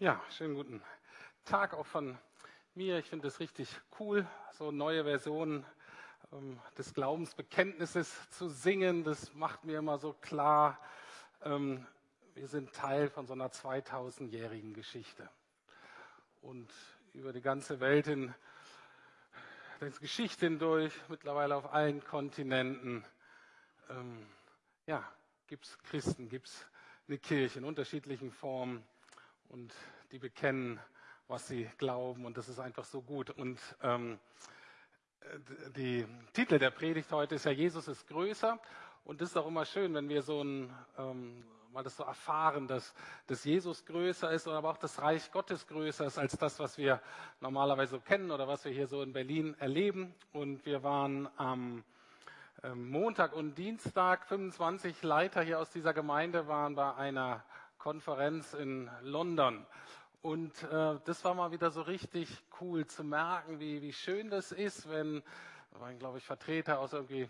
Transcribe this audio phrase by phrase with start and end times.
[0.00, 0.82] Ja, schönen guten
[1.44, 2.16] Tag auch von
[2.74, 2.96] mir.
[2.96, 5.62] Ich finde es richtig cool, so neue Versionen
[6.32, 9.04] ähm, des Glaubensbekenntnisses zu singen.
[9.04, 10.80] Das macht mir immer so klar,
[11.42, 11.86] ähm,
[12.32, 15.28] wir sind Teil von so einer 2000-jährigen Geschichte.
[16.40, 16.72] Und
[17.12, 18.34] über die ganze Welt in
[19.82, 23.04] der Geschichte hindurch, mittlerweile auf allen Kontinenten,
[23.90, 24.26] ähm,
[24.86, 25.06] ja,
[25.46, 26.66] gibt es Christen, gibt es
[27.06, 28.82] eine Kirche in unterschiedlichen Formen
[29.50, 29.74] und
[30.12, 30.80] die bekennen,
[31.28, 33.30] was sie glauben und das ist einfach so gut.
[33.30, 34.18] Und ähm,
[35.76, 38.58] die Titel der Predigt heute ist ja Jesus ist größer
[39.04, 42.66] und das ist auch immer schön, wenn wir so ein ähm, mal das so erfahren,
[42.66, 42.92] dass,
[43.26, 47.00] dass Jesus größer ist, aber auch das Reich Gottes größer ist als das, was wir
[47.40, 50.14] normalerweise so kennen oder was wir hier so in Berlin erleben.
[50.32, 51.84] Und wir waren am
[52.62, 57.44] ähm, Montag und Dienstag 25 Leiter hier aus dieser Gemeinde waren bei einer
[57.80, 59.66] Konferenz in London.
[60.20, 62.28] Und äh, das war mal wieder so richtig
[62.60, 65.22] cool zu merken, wie, wie schön das ist, wenn,
[65.72, 67.26] waren, glaube ich, Vertreter aus irgendwie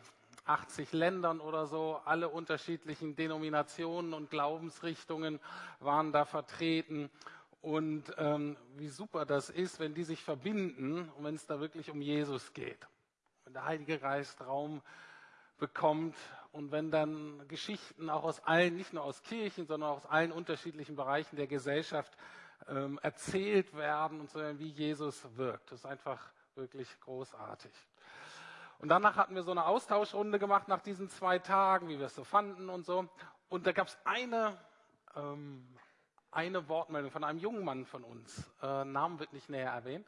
[0.46, 5.38] 80 Ländern oder so, alle unterschiedlichen Denominationen und Glaubensrichtungen
[5.78, 7.10] waren da vertreten.
[7.62, 11.90] Und ähm, wie super das ist, wenn die sich verbinden und wenn es da wirklich
[11.90, 12.88] um Jesus geht.
[13.44, 14.82] Wenn der Heilige Geist Raum
[15.58, 16.16] bekommt
[16.52, 20.32] und wenn dann Geschichten auch aus allen, nicht nur aus Kirchen, sondern auch aus allen
[20.32, 22.16] unterschiedlichen Bereichen der Gesellschaft
[22.68, 25.70] ähm, erzählt werden und so, wie Jesus wirkt.
[25.70, 26.20] Das ist einfach
[26.56, 27.72] wirklich großartig.
[28.78, 32.14] Und danach hatten wir so eine Austauschrunde gemacht nach diesen zwei Tagen, wie wir es
[32.14, 33.08] so fanden und so.
[33.48, 34.56] Und da gab es eine,
[35.14, 35.66] ähm,
[36.30, 40.06] eine Wortmeldung von einem jungen Mann von uns, äh, Namen wird nicht näher erwähnt,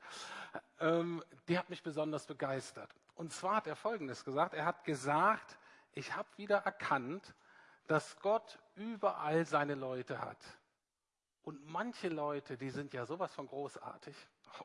[0.80, 2.90] ähm, die hat mich besonders begeistert.
[3.14, 4.54] Und zwar hat er Folgendes gesagt.
[4.54, 5.58] Er hat gesagt,
[5.94, 7.34] ich habe wieder erkannt,
[7.86, 10.38] dass Gott überall seine Leute hat.
[11.42, 14.14] Und manche Leute, die sind ja sowas von großartig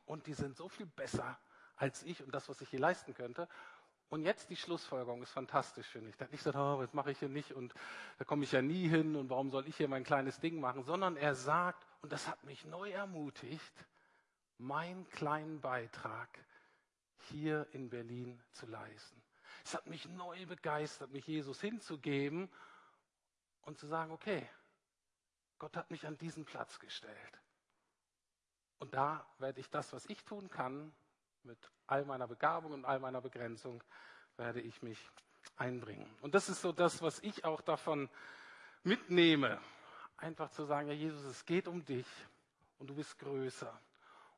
[0.05, 1.37] und die sind so viel besser
[1.75, 3.47] als ich und das, was ich hier leisten könnte.
[4.09, 6.17] Und jetzt die Schlussfolgerung ist fantastisch, finde ich.
[6.17, 7.73] Da hat nicht gesagt, oh, das mache ich hier nicht und
[8.17, 10.83] da komme ich ja nie hin und warum soll ich hier mein kleines Ding machen,
[10.83, 13.85] sondern er sagt, und das hat mich neu ermutigt,
[14.57, 16.29] meinen kleinen Beitrag
[17.29, 19.21] hier in Berlin zu leisten.
[19.67, 22.49] Es hat mich neu begeistert, mich Jesus hinzugeben
[23.63, 24.47] und zu sagen, okay,
[25.59, 27.41] Gott hat mich an diesen Platz gestellt.
[28.79, 30.93] Und da werde ich das, was ich tun kann,
[31.43, 33.83] mit all meiner Begabung und all meiner Begrenzung,
[34.37, 34.97] werde ich mich
[35.57, 36.09] einbringen.
[36.21, 38.07] Und das ist so das, was ich auch davon
[38.83, 39.59] mitnehme.
[40.15, 42.07] Einfach zu sagen, ja Jesus, es geht um dich
[42.79, 43.77] und du bist größer.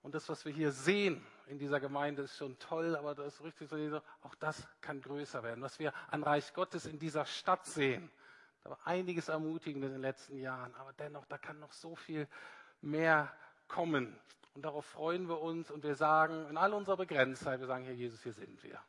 [0.02, 3.44] Und das, was wir hier sehen in dieser Gemeinde, ist schon toll, aber das ist
[3.44, 5.64] richtig so, auch das kann größer werden.
[5.64, 8.12] Was wir an Reich Gottes in dieser Stadt sehen,
[8.64, 12.28] da war einiges ermutigend in den letzten Jahren, aber dennoch, da kann noch so viel
[12.82, 13.34] mehr
[13.68, 14.16] kommen.
[14.54, 17.94] Und darauf freuen wir uns und wir sagen in all unserer Begrenztheit, wir sagen, Herr
[17.94, 18.80] Jesus, hier sind wir.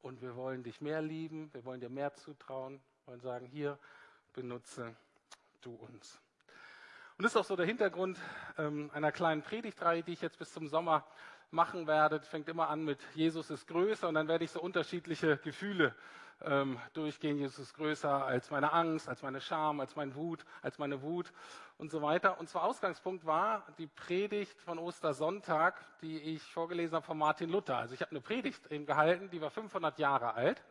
[0.00, 3.78] Und wir wollen dich mehr lieben, wir wollen dir mehr zutrauen, wollen sagen, hier
[4.32, 4.96] benutze
[5.60, 6.18] du uns.
[7.18, 8.16] Und das ist auch so der Hintergrund
[8.58, 11.04] ähm, einer kleinen Predigtreihe, die ich jetzt bis zum Sommer
[11.50, 12.20] machen werde.
[12.20, 15.96] Das fängt immer an mit Jesus ist größer und dann werde ich so unterschiedliche Gefühle
[16.42, 17.36] ähm, durchgehen.
[17.36, 21.32] Jesus ist größer als meine Angst, als meine Scham, als mein Wut, als meine Wut
[21.76, 22.38] und so weiter.
[22.38, 27.78] Und zwar Ausgangspunkt war die Predigt von Ostersonntag, die ich vorgelesen habe von Martin Luther.
[27.78, 30.62] Also ich habe eine Predigt eben gehalten, die war 500 Jahre alt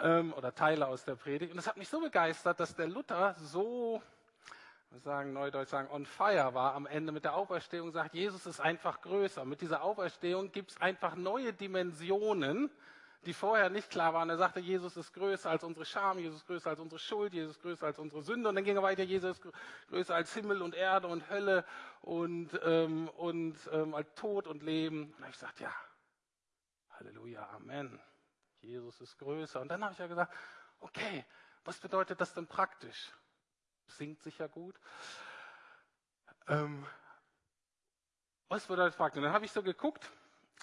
[0.00, 1.52] ähm, oder Teile aus der Predigt.
[1.52, 4.02] Und es hat mich so begeistert, dass der Luther so
[4.90, 8.60] wir sagen Neudeutsch sagen, on fire war am Ende mit der Auferstehung, sagt, Jesus ist
[8.60, 9.44] einfach größer.
[9.44, 12.70] Mit dieser Auferstehung gibt es einfach neue Dimensionen,
[13.26, 14.30] die vorher nicht klar waren.
[14.30, 17.56] Er sagte, Jesus ist größer als unsere Scham, Jesus ist größer als unsere Schuld, Jesus
[17.56, 18.48] ist größer als unsere Sünde.
[18.48, 19.52] Und dann ging er weiter, Jesus ist
[19.88, 21.64] größer als Himmel und Erde und Hölle
[22.00, 25.02] und, ähm, und ähm, als Tod und Leben.
[25.02, 25.74] Und dann habe ich gesagt, ja,
[26.92, 28.00] Halleluja, Amen.
[28.60, 29.60] Jesus ist größer.
[29.60, 30.32] Und dann habe ich ja gesagt,
[30.80, 31.26] okay,
[31.64, 33.12] was bedeutet das denn praktisch?
[33.88, 34.78] Singt sicher gut.
[36.46, 36.86] Ähm,
[38.48, 39.22] was bedeutet Fakten?
[39.22, 40.10] Dann habe ich so geguckt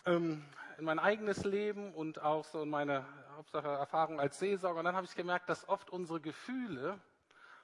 [0.05, 0.43] ähm,
[0.77, 3.05] in mein eigenes Leben und auch so in meine
[3.35, 4.79] Hauptsache Erfahrung als Seelsorger.
[4.79, 6.99] Und dann habe ich gemerkt, dass oft unsere Gefühle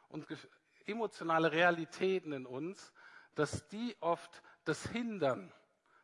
[0.10, 0.38] und ge
[0.86, 2.92] emotionale Realitäten in uns,
[3.36, 5.54] dass die oft das hindern,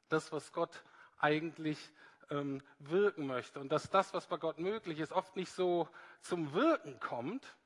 [0.08, 0.84] das, was Gott
[1.18, 1.92] eigentlich
[2.30, 3.60] ähm, wirken möchte.
[3.60, 5.90] Und dass das, was bei Gott möglich ist, oft nicht so
[6.22, 7.58] zum Wirken kommt,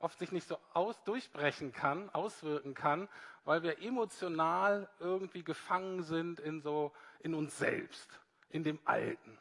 [0.00, 3.08] oft sich nicht so aus, durchbrechen kann, auswirken kann,
[3.44, 8.18] weil wir emotional irgendwie gefangen sind in so, in uns selbst,
[8.48, 9.38] in dem Alten.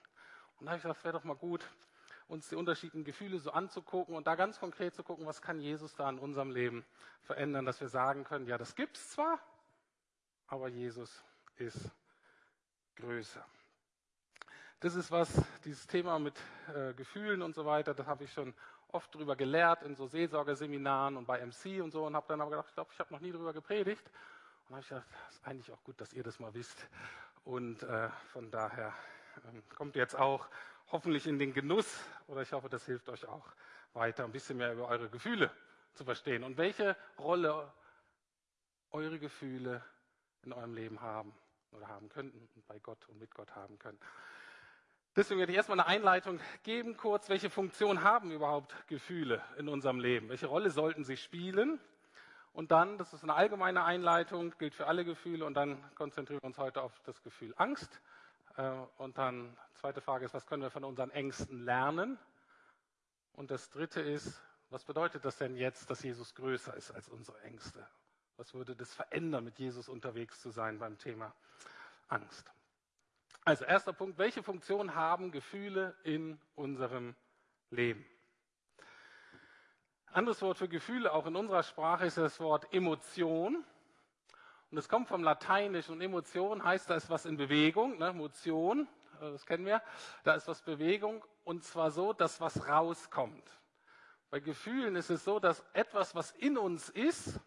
[0.60, 1.66] Und da habe ich gesagt, es wäre doch mal gut,
[2.28, 5.96] uns die unterschiedlichen Gefühle so anzugucken und da ganz konkret zu gucken, was kann Jesus
[5.96, 6.86] da in unserem Leben
[7.24, 9.40] verändern, dass wir sagen können, ja, das gibt's zwar,
[10.48, 11.24] aber Jesus
[11.56, 11.90] ist
[12.98, 13.44] größer.
[14.82, 15.30] Das ist was,
[15.66, 16.40] dieses Thema mit
[16.74, 18.54] äh, Gefühlen und so weiter, das habe ich schon
[18.92, 22.52] oft drüber gelehrt in so Seelsorgerseminaren und bei MC und so und habe dann aber
[22.52, 24.10] gedacht, ich glaube, ich habe noch nie drüber gepredigt.
[24.68, 26.88] Und habe ich gedacht, das ist eigentlich auch gut, dass ihr das mal wisst.
[27.44, 28.94] Und äh, von daher
[29.38, 30.48] äh, kommt jetzt auch
[30.92, 33.46] hoffentlich in den Genuss, oder ich hoffe, das hilft euch auch
[33.94, 35.52] weiter, ein bisschen mehr über eure Gefühle
[35.94, 37.72] zu verstehen und welche Rolle
[38.92, 39.84] eure Gefühle
[40.44, 41.34] in eurem Leben haben
[41.72, 44.00] oder haben könnten und bei Gott und mit Gott haben können.
[45.16, 50.00] Deswegen werde ich erstmal eine Einleitung geben, kurz, welche Funktion haben überhaupt Gefühle in unserem
[50.00, 50.30] Leben?
[50.30, 51.80] Welche Rolle sollten sie spielen?
[52.54, 56.48] Und dann, das ist eine allgemeine Einleitung, gilt für alle Gefühle, und dann konzentrieren wir
[56.48, 58.02] uns heute auf das Gefühl Angst.
[58.58, 62.18] Äh, und dann, zweite Frage ist, was können wir von unseren Ängsten lernen?
[63.34, 67.42] Und das dritte ist, was bedeutet das denn jetzt, dass Jesus größer ist als unsere
[67.42, 67.88] Ängste?
[68.38, 71.34] Was würde das verändern, mit Jesus unterwegs zu sein beim Thema
[72.08, 72.52] Angst?
[73.50, 77.16] Also erster Punkt, welche Funktion haben Gefühle in unserem
[77.72, 78.06] Leben?
[80.06, 83.66] Anderes Wort für Gefühle, auch in unserer Sprache, ist das Wort Emotion.
[84.70, 85.94] Und es kommt vom Lateinischen.
[85.94, 88.14] Und Emotion heißt, da ist was in Bewegung, ne?
[88.14, 88.88] Motion,
[89.20, 89.82] äh, das kennen wir.
[90.24, 93.50] Da ist was Bewegung und zwar so, dass was rauskommt.
[94.30, 97.40] Bei Gefühlen ist es so, dass etwas, was in uns ist,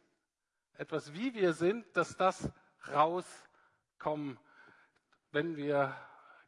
[0.75, 2.51] etwas wie wir sind, dass das
[2.89, 4.41] rauskommt
[5.33, 5.97] wenn wir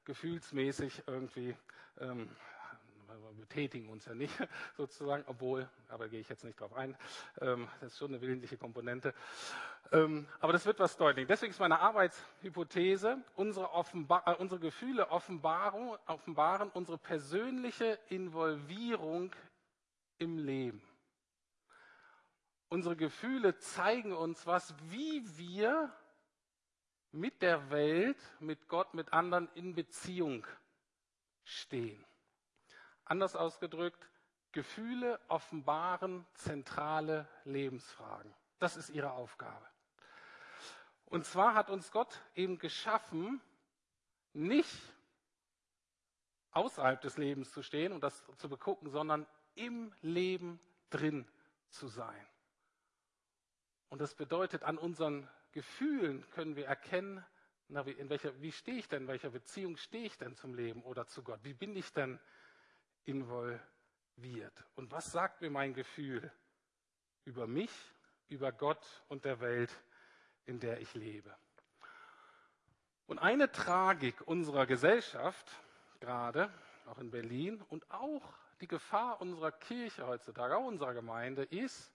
[0.04, 1.56] gefühlsmäßig irgendwie,
[1.98, 2.28] ähm,
[3.08, 4.34] wir betätigen uns ja nicht
[4.76, 6.96] sozusagen, obwohl, aber gehe ich jetzt nicht drauf ein,
[7.40, 9.14] ähm, das ist schon eine willentliche Komponente.
[9.92, 11.26] Ähm, aber das wird was deutlich.
[11.26, 19.34] Deswegen ist meine Arbeitshypothese, unsere, Offenbar äh, unsere Gefühle offenbaren, offenbaren unsere persönliche Involvierung
[20.18, 20.82] im Leben.
[22.68, 25.92] Unsere Gefühle zeigen uns was, wie wir
[27.14, 30.44] mit der Welt, mit Gott, mit anderen in Beziehung
[31.44, 32.04] stehen.
[33.04, 34.10] Anders ausgedrückt,
[34.50, 38.34] Gefühle offenbaren zentrale Lebensfragen.
[38.58, 39.64] Das ist ihre Aufgabe.
[41.06, 43.40] Und zwar hat uns Gott eben geschaffen,
[44.32, 44.80] nicht
[46.50, 50.58] außerhalb des Lebens zu stehen und das zu begucken, sondern im Leben
[50.90, 51.28] drin
[51.68, 52.26] zu sein.
[53.88, 57.24] Und das bedeutet, an unseren Gefühlen können wir erkennen,
[57.68, 60.52] na, wie, in welcher, wie stehe ich denn, in welcher Beziehung stehe ich denn zum
[60.52, 61.38] Leben oder zu Gott?
[61.44, 62.18] Wie bin ich denn
[63.04, 64.64] involviert?
[64.74, 66.30] Und was sagt mir mein Gefühl
[67.24, 67.70] über mich,
[68.28, 69.70] über Gott und der Welt,
[70.44, 71.34] in der ich lebe?
[73.06, 75.50] Und eine Tragik unserer Gesellschaft,
[76.00, 76.52] gerade
[76.86, 81.92] auch in Berlin, und auch die Gefahr unserer Kirche heutzutage, auch unserer Gemeinde, ist,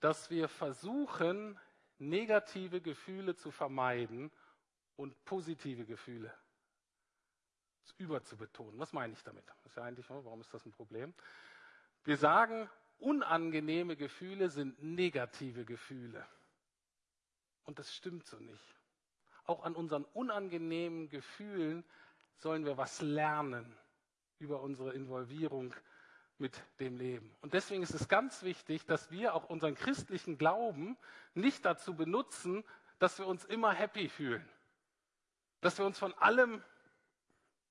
[0.00, 1.58] dass wir versuchen,
[1.98, 4.30] negative Gefühle zu vermeiden
[4.96, 6.32] und positive Gefühle
[7.98, 8.78] überzubetonen.
[8.78, 9.44] Was meine ich damit?
[9.64, 11.12] Ist ja eigentlich, warum ist das ein Problem?
[12.04, 16.26] Wir sagen, unangenehme Gefühle sind negative Gefühle.
[17.64, 18.76] Und das stimmt so nicht.
[19.44, 21.84] Auch an unseren unangenehmen Gefühlen
[22.36, 23.76] sollen wir was lernen
[24.38, 25.74] über unsere Involvierung
[26.38, 27.34] mit dem Leben.
[27.40, 30.96] Und deswegen ist es ganz wichtig, dass wir auch unseren christlichen Glauben
[31.34, 32.64] nicht dazu benutzen,
[32.98, 34.48] dass wir uns immer happy fühlen.
[35.60, 36.62] Dass wir uns von allem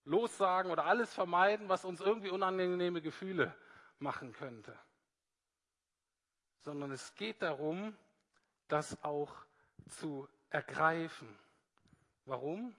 [0.03, 3.55] lossagen oder alles vermeiden, was uns irgendwie unangenehme Gefühle
[3.99, 4.77] machen könnte.
[6.59, 7.95] Sondern es geht darum,
[8.67, 9.33] das auch
[9.87, 11.37] zu ergreifen.
[12.25, 12.75] Warum?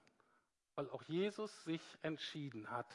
[0.75, 2.87] Weil auch Jesus sich entschieden hat,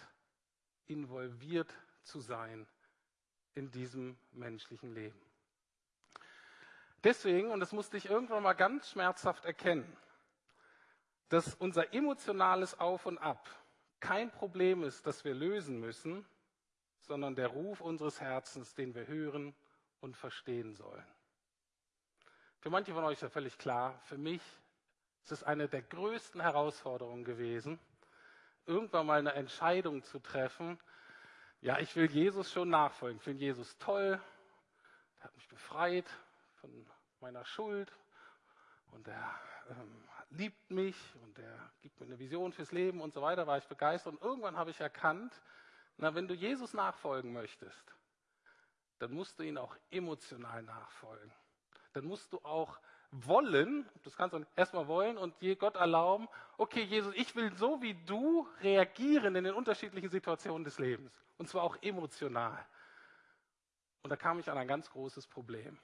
[0.87, 2.67] involviert zu sein
[3.55, 5.21] in diesem menschlichen Leben.
[7.03, 9.97] Deswegen, und das musste ich irgendwann mal ganz schmerzhaft erkennen,
[11.29, 13.49] dass unser emotionales Auf und Ab
[14.01, 16.27] kein Problem ist, das wir lösen müssen,
[17.01, 19.55] sondern der Ruf unseres Herzens, den wir hören
[20.01, 21.07] und verstehen sollen.
[22.61, 24.43] Für manche von euch ist ja völlig klar, für mich
[25.23, 27.79] ist es eine der größten Herausforderungen gewesen,
[28.67, 30.79] irgendwann mal eine Entscheidung zu treffen,
[31.65, 33.17] ja, ich will Jesus schon nachfolgen.
[33.17, 34.21] Ich finde Jesus toll.
[35.19, 36.07] Er hat mich befreit
[36.57, 36.71] von
[37.21, 37.91] meiner Schuld
[38.89, 39.35] und er
[39.71, 43.47] ähm, liebt mich und er gibt mir eine Vision fürs Leben und so weiter.
[43.47, 45.33] War ich begeistert und irgendwann habe ich erkannt,
[45.97, 47.95] na, wenn du Jesus nachfolgen möchtest,
[48.99, 51.33] dann musst du ihn auch emotional nachfolgen.
[51.95, 52.79] Dann musst du auch
[53.23, 57.81] wollen, das kannst du erstmal wollen und je Gott erlauben, okay, Jesus, ich will so
[57.81, 61.23] wie du reagieren in den unterschiedlichen Situationen des Lebens.
[61.39, 62.59] Und zwar auch emotional.
[64.03, 65.79] Und da kam ich an ein ganz großes Problem.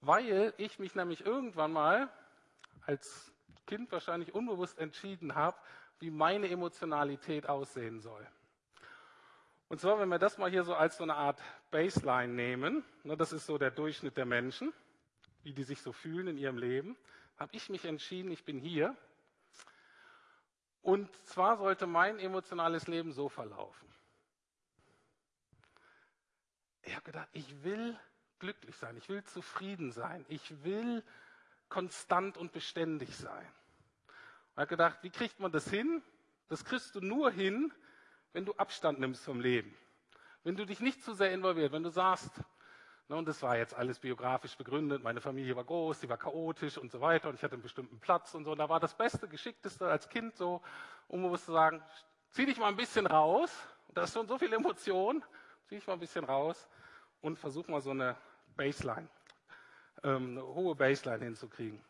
[0.00, 2.08] Weil ich mich nämlich irgendwann mal
[2.84, 3.32] als
[3.66, 5.56] Kind wahrscheinlich unbewusst entschieden habe,
[6.00, 8.26] wie meine Emotionalität aussehen soll.
[9.68, 11.40] Und zwar, wenn wir das mal hier so als so eine Art
[11.70, 14.72] Baseline nehmen, ne, das ist so der Durchschnitt der Menschen,
[15.46, 16.96] wie die sich so fühlen in ihrem Leben,
[17.38, 18.96] habe ich mich entschieden, ich bin hier.
[20.82, 23.88] Und zwar sollte mein emotionales Leben so verlaufen.
[26.82, 27.96] Ich habe gedacht, ich will
[28.40, 31.04] glücklich sein, ich will zufrieden sein, ich will
[31.68, 33.48] konstant und beständig sein.
[34.50, 36.02] Ich habe gedacht, wie kriegt man das hin?
[36.48, 37.72] Das kriegst du nur hin,
[38.32, 39.76] wenn du Abstand nimmst vom Leben.
[40.42, 42.32] Wenn du dich nicht zu sehr involviert, wenn du sagst,
[43.08, 46.90] und das war jetzt alles biografisch begründet, meine Familie war groß, sie war chaotisch und
[46.90, 48.52] so weiter und ich hatte einen bestimmten Platz und so.
[48.52, 50.60] Und da war das Beste, Geschickteste als Kind so,
[51.06, 51.80] um zu sagen,
[52.30, 53.52] zieh dich mal ein bisschen raus,
[53.94, 55.24] da ist schon so viel Emotion,
[55.68, 56.68] zieh dich mal ein bisschen raus
[57.20, 58.16] und versuch mal so eine
[58.56, 59.08] Baseline,
[60.02, 61.80] ähm, eine hohe Baseline hinzukriegen.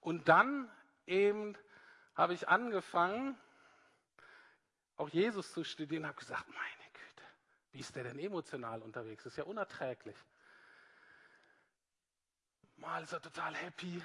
[0.00, 0.70] Und dann
[1.06, 1.56] eben
[2.14, 3.36] habe ich angefangen,
[4.96, 6.77] auch Jesus zu studieren, habe gesagt, Güte,
[7.72, 9.24] wie ist der denn emotional unterwegs?
[9.24, 10.16] Das ist ja unerträglich.
[12.76, 14.02] Mal ist er total happy,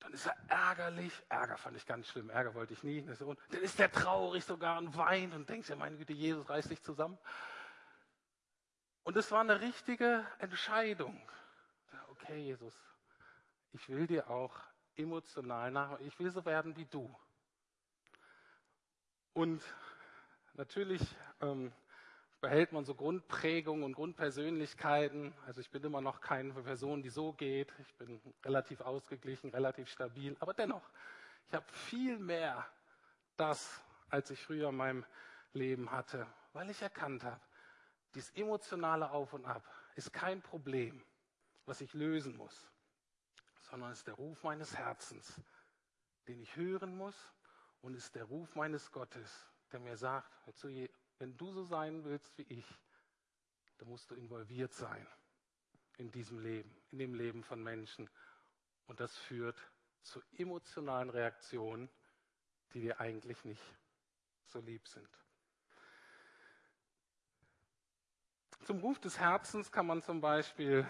[0.00, 1.12] dann ist er ärgerlich.
[1.28, 3.02] Ärger fand ich ganz schlimm, Ärger wollte ich nie.
[3.02, 6.82] Dann ist er traurig sogar und weint und denkt ja, meine Güte, Jesus reißt dich
[6.82, 7.18] zusammen.
[9.04, 11.20] Und es war eine richtige Entscheidung.
[12.08, 12.74] Okay, Jesus,
[13.72, 14.56] ich will dir auch
[14.96, 17.14] emotional nach, ich will so werden wie du.
[19.32, 19.62] Und
[20.56, 21.02] Natürlich
[21.42, 21.70] ähm,
[22.40, 25.34] behält man so Grundprägungen und Grundpersönlichkeiten.
[25.46, 27.72] Also ich bin immer noch keine Person, die so geht.
[27.80, 30.36] Ich bin relativ ausgeglichen, relativ stabil.
[30.40, 30.88] Aber dennoch,
[31.48, 32.66] ich habe viel mehr
[33.36, 35.04] das, als ich früher in meinem
[35.52, 37.40] Leben hatte, weil ich erkannt habe,
[38.14, 39.62] dieses emotionale Auf und Ab
[39.94, 41.02] ist kein Problem,
[41.64, 42.66] was ich lösen muss,
[43.62, 45.40] sondern es ist der Ruf meines Herzens,
[46.28, 47.32] den ich hören muss
[47.82, 50.30] und es ist der Ruf meines Gottes, der mir sagt,
[51.18, 52.66] wenn du so sein willst wie ich,
[53.78, 55.06] dann musst du involviert sein
[55.98, 58.08] in diesem Leben, in dem Leben von Menschen.
[58.86, 59.58] Und das führt
[60.02, 61.88] zu emotionalen Reaktionen,
[62.72, 63.62] die dir eigentlich nicht
[64.44, 65.08] so lieb sind.
[68.64, 70.88] Zum Ruf des Herzens kann man zum Beispiel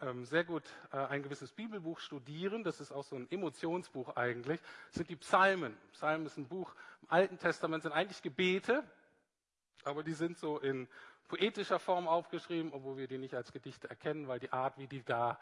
[0.00, 2.64] ähm, sehr gut äh, ein gewisses Bibelbuch studieren.
[2.64, 4.60] Das ist auch so ein Emotionsbuch eigentlich.
[4.88, 5.76] Das sind die Psalmen.
[5.92, 8.84] Psalmen ist ein Buch im Alten Testament, sind eigentlich Gebete,
[9.84, 10.88] aber die sind so in
[11.28, 15.02] poetischer Form aufgeschrieben, obwohl wir die nicht als Gedichte erkennen, weil die Art, wie die
[15.02, 15.38] da,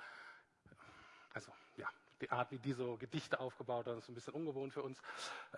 [1.35, 1.89] also ja,
[2.21, 5.01] die Art, wie die so Gedichte aufgebaut haben, ist ein bisschen ungewohnt für uns.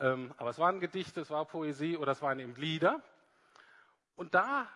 [0.01, 3.03] Ähm, aber es waren Gedichte, es war Poesie oder es waren eben Lieder.
[4.17, 4.69] Und da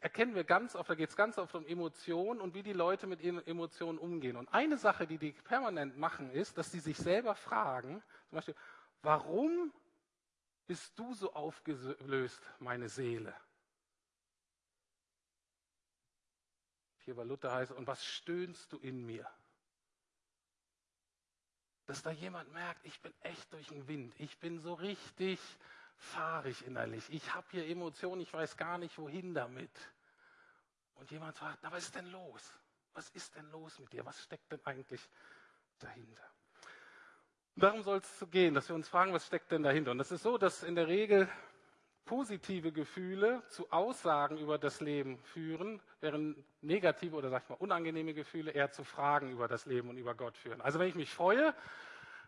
[0.00, 3.06] erkennen wir ganz oft, da geht es ganz oft um Emotionen und wie die Leute
[3.06, 4.36] mit ihren Emotionen umgehen.
[4.36, 8.56] Und eine Sache, die die permanent machen, ist, dass sie sich selber fragen, zum Beispiel,
[9.02, 9.72] warum
[10.66, 13.34] bist du so aufgelöst, meine Seele?
[17.04, 19.28] Hier bei Luther heißt, und was stöhnst du in mir?
[21.86, 25.40] Dass da jemand merkt, ich bin echt durch den Wind, ich bin so richtig
[25.96, 27.04] fahrig innerlich.
[27.10, 29.70] Ich habe hier Emotionen, ich weiß gar nicht, wohin damit.
[30.94, 32.52] Und jemand fragt, na, was ist denn los?
[32.94, 34.04] Was ist denn los mit dir?
[34.04, 35.08] Was steckt denn eigentlich
[35.78, 36.31] dahinter?
[37.54, 39.90] Darum soll es gehen, dass wir uns fragen, was steckt denn dahinter?
[39.90, 41.28] Und es ist so, dass in der Regel
[42.06, 48.14] positive Gefühle zu Aussagen über das Leben führen, während negative oder sag ich mal unangenehme
[48.14, 50.60] Gefühle eher zu Fragen über das Leben und über Gott führen.
[50.60, 51.54] Also wenn ich mich freue,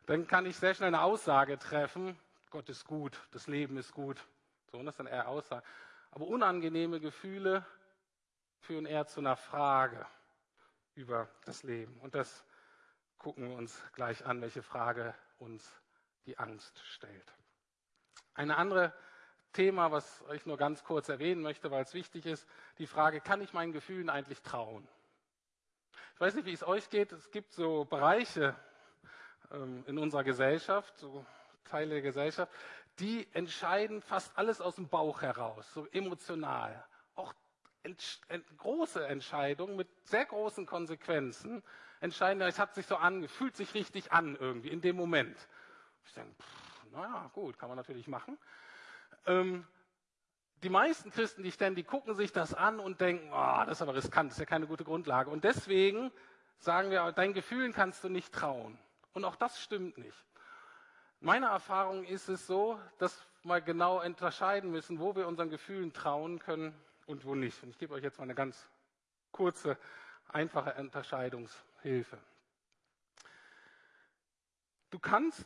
[0.07, 2.19] dann kann ich sehr schnell eine Aussage treffen,
[2.51, 4.25] Gott ist gut, das Leben ist gut.
[4.71, 5.65] So, und das dann eher Aussage.
[6.13, 7.67] Aber unangenehme Gefühle
[8.61, 10.07] führen eher zu einer Frage
[10.95, 11.99] über das Leben.
[12.01, 12.45] Und das
[13.25, 15.81] gucken wir uns gleich an, welche Frage uns
[16.27, 17.35] die Angst stellt.
[18.35, 18.93] Ein anderes
[19.55, 23.41] Thema, was ich nur ganz kurz erwähnen möchte, weil es wichtig ist, die Frage, kann
[23.41, 24.87] ich meinen Gefühlen eigentlich trauen?
[26.13, 27.13] Ich weiß nicht, wie es euch geht.
[27.13, 28.55] Es gibt so Bereiche
[29.51, 31.25] ähm, in unserer Gesellschaft, so
[31.65, 32.53] Teile der Gesellschaft,
[32.99, 36.85] die entscheiden fast alles aus dem Bauch heraus, so emotional.
[37.15, 37.33] Auch
[37.85, 41.63] ent, ent, große Entscheidungen mit sehr großen Konsequenzen
[42.05, 45.37] entscheiden, es hat sich so an, fühlt sich richtig an irgendwie in dem Moment.
[46.05, 48.39] Ich denke, pff, naja, gut, kann man natürlich machen.
[49.27, 49.67] Ähm,
[50.63, 53.79] die meisten Christen, die ich kenne, die gucken sich das an und denken, oh, das
[53.79, 55.31] ist aber riskant, das ist ja keine gute Grundlage.
[55.31, 56.13] Und deswegen
[56.59, 58.79] sagen wir, deinen Gefühlen kannst du nicht trauen.
[59.15, 60.25] Und auch das stimmt nicht.
[61.21, 66.39] Meiner Erfahrung ist es so, dass wir genau unterscheiden müssen, wo wir unseren Gefühlen trauen
[66.39, 66.75] können
[67.07, 67.63] und wo nicht.
[67.63, 68.69] Und ich gebe euch jetzt mal eine ganz
[69.33, 69.79] kurze,
[70.29, 70.75] einfache
[71.85, 72.19] Unterscheidungshilfe.
[74.91, 75.45] Du kannst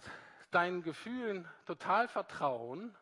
[0.50, 2.94] deinen Gefühlen total vertrauen,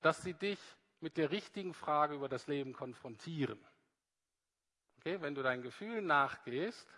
[0.00, 0.58] dass sie dich
[1.00, 3.58] mit der richtigen Frage über das Leben konfrontieren.
[4.98, 6.88] Okay, wenn du deinen Gefühlen nachgehst,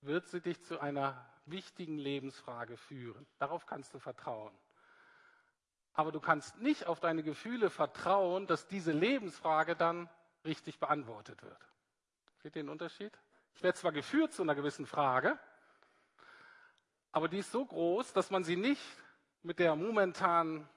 [0.00, 3.26] wird sie dich zu einer wichtigen Lebensfrage führen.
[3.38, 4.56] Darauf kannst du vertrauen.
[5.92, 10.08] Aber du kannst nicht auf deine Gefühle vertrauen, dass diese Lebensfrage dann
[10.44, 11.60] richtig beantwortet wird.
[12.42, 13.16] Seht ihr den Unterschied?
[13.54, 15.38] Ich werde zwar geführt zu einer gewissen Frage,
[17.12, 18.82] aber die ist so groß, dass man sie nicht
[19.42, 20.68] mit der momentanen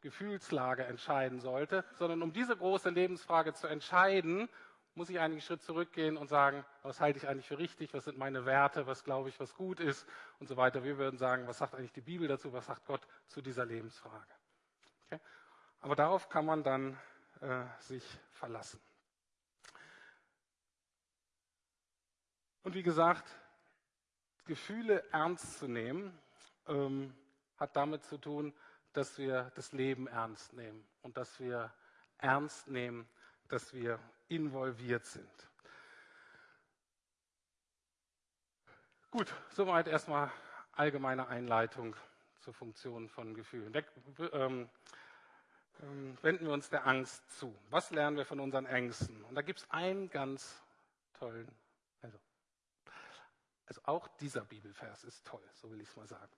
[0.00, 4.48] Gefühlslage entscheiden sollte, sondern um diese große Lebensfrage zu entscheiden,
[4.94, 8.16] muss ich einen Schritt zurückgehen und sagen, was halte ich eigentlich für richtig, was sind
[8.16, 10.06] meine Werte, was glaube ich, was gut ist
[10.38, 10.84] und so weiter.
[10.84, 14.34] Wir würden sagen, was sagt eigentlich die Bibel dazu, was sagt Gott zu dieser Lebensfrage.
[15.06, 15.20] Okay?
[15.80, 16.98] Aber darauf kann man dann
[17.40, 18.80] äh, sich verlassen.
[22.64, 23.30] Und wie gesagt,
[24.46, 26.18] Gefühle ernst zu nehmen,
[26.66, 27.14] ähm,
[27.58, 28.54] hat damit zu tun,
[28.94, 31.72] dass wir das Leben ernst nehmen und dass wir
[32.18, 33.06] ernst nehmen,
[33.48, 35.28] dass wir involviert sind.
[39.10, 40.32] Gut, soweit erstmal
[40.72, 41.94] allgemeine Einleitung
[42.40, 43.74] zur Funktion von Gefühlen.
[43.74, 43.86] Weg,
[44.32, 44.68] ähm,
[45.82, 47.54] ähm, wenden wir uns der Angst zu.
[47.68, 49.22] Was lernen wir von unseren Ängsten?
[49.24, 50.62] Und da gibt es einen ganz
[51.18, 51.48] tollen,
[53.66, 56.32] also auch dieser Bibelvers ist toll, so will ich es mal sagen.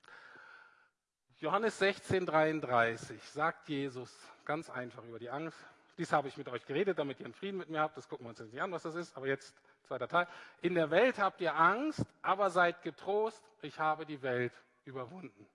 [1.38, 4.14] Johannes 16, 33 sagt Jesus
[4.44, 5.58] ganz einfach über die Angst.
[5.98, 7.96] Dies habe ich mit euch geredet, damit ihr einen Frieden mit mir habt.
[7.96, 9.16] Das gucken wir uns jetzt nicht an, was das ist.
[9.16, 10.28] Aber jetzt zweiter Teil.
[10.62, 13.42] In der Welt habt ihr Angst, aber seid getrost.
[13.62, 14.52] Ich habe die Welt
[14.84, 15.46] überwunden.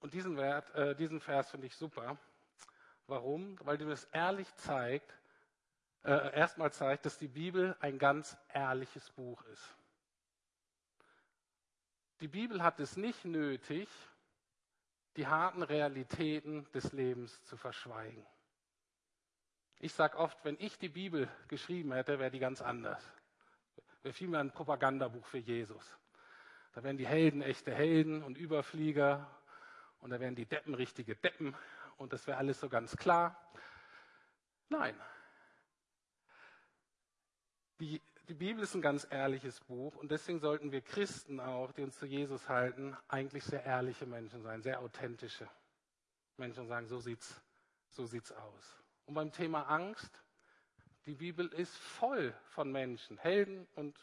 [0.00, 2.16] Und diesen, Wert, äh, diesen Vers finde ich super.
[3.06, 3.58] Warum?
[3.64, 5.17] Weil du es ehrlich zeigt,
[6.04, 9.76] äh, erstmal zeigt, dass die Bibel ein ganz ehrliches Buch ist.
[12.20, 13.88] Die Bibel hat es nicht nötig,
[15.16, 18.24] die harten Realitäten des Lebens zu verschweigen.
[19.80, 23.04] Ich sage oft, wenn ich die Bibel geschrieben hätte, wäre die ganz anders.
[24.02, 25.96] Wäre vielmehr ein Propagandabuch für Jesus.
[26.72, 29.28] Da wären die Helden echte Helden und Überflieger
[30.00, 31.54] und da wären die Deppen richtige Deppen
[31.96, 33.40] und das wäre alles so ganz klar.
[34.68, 34.94] Nein.
[37.80, 41.82] Die die Bibel ist ein ganz ehrliches Buch und deswegen sollten wir Christen auch, die
[41.82, 45.48] uns zu Jesus halten, eigentlich sehr ehrliche Menschen sein, sehr authentische
[46.36, 47.40] Menschen und sagen, so sieht's,
[47.88, 48.82] so sieht's aus.
[49.06, 50.22] Und beim Thema Angst,
[51.06, 53.98] die Bibel ist voll von Menschen, Helden und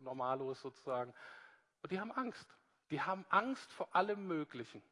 [0.00, 1.14] Normalos sozusagen,
[1.82, 2.48] und die haben Angst.
[2.90, 4.82] Die haben Angst vor allem Möglichen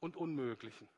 [0.00, 0.88] und Unmöglichen.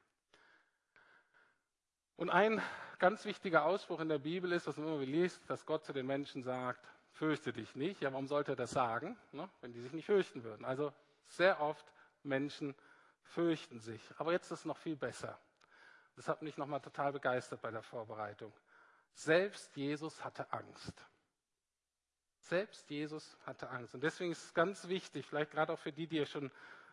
[2.17, 2.63] Und ein
[2.99, 6.07] ganz wichtiger Ausspruch in der Bibel ist, was man immer liest, dass Gott zu den
[6.07, 8.01] Menschen sagt, fürchte dich nicht.
[8.01, 10.65] Ja, warum sollte er das sagen, ne, wenn die sich nicht fürchten würden?
[10.65, 10.93] Also
[11.27, 11.85] sehr oft
[12.23, 12.75] Menschen
[13.23, 14.03] fürchten sich.
[14.19, 15.39] Aber jetzt ist es noch viel besser.
[16.17, 18.53] Das hat mich nochmal total begeistert bei der Vorbereitung.
[19.15, 20.93] Selbst Jesus hatte Angst.
[22.39, 23.95] Selbst Jesus hatte Angst.
[23.95, 26.51] Und deswegen ist es ganz wichtig, vielleicht gerade auch für die, die ihr schon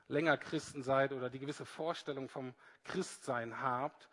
[0.07, 4.09] länger Christen seid oder die gewisse Vorstellung vom Christsein habt,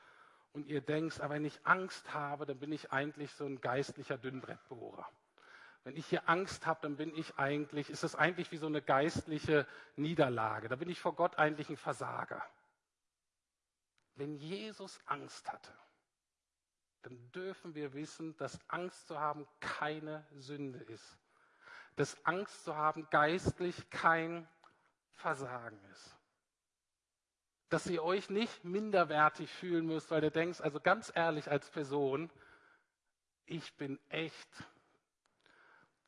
[0.59, 4.19] und ihr denkt, aber wenn ich Angst habe, dann bin ich eigentlich so ein geistlicher
[4.19, 5.09] Dünnbrettbohrer.
[5.85, 8.83] Wenn ich hier Angst habe, dann bin ich eigentlich, ist es eigentlich wie so eine
[8.83, 10.69] geistliche Niederlage.
[10.69, 12.45] Da bin ich vor Gott eigentlich ein Versager.
[14.17, 15.73] Wenn Jesus Angst hatte,
[17.03, 21.21] dann dürfen wir wissen, dass Angst zu haben keine Sünde ist.
[21.95, 24.49] Dass Angst zu haben geistlich kein
[25.15, 26.18] Versagen ist
[27.69, 32.31] dass ihr euch nicht minderwertig fühlen müsst, weil du denkst, also ganz ehrlich als Person,
[33.45, 34.49] ich bin echt,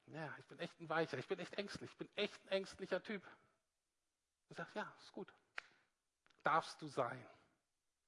[0.06, 3.02] ja, ich bin echt ein Weicher, ich bin echt ängstlich, ich bin echt ein ängstlicher
[3.02, 3.22] Typ.
[4.48, 5.32] Du sagst, ja, ist gut.
[6.42, 7.24] Darfst du sein.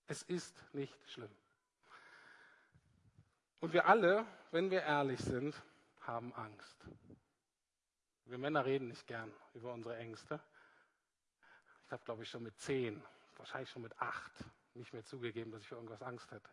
[0.07, 1.31] Es ist nicht schlimm.
[3.61, 5.55] Und wir alle, wenn wir ehrlich sind,
[6.01, 6.85] haben Angst.
[8.25, 10.41] Wir Männer reden nicht gern über unsere Ängste.
[11.87, 13.03] Ich habe, glaube ich, schon mit zehn
[13.39, 14.33] wahrscheinlich schon mit acht
[14.75, 16.49] nicht mehr zugegeben, dass ich für irgendwas Angst hätte.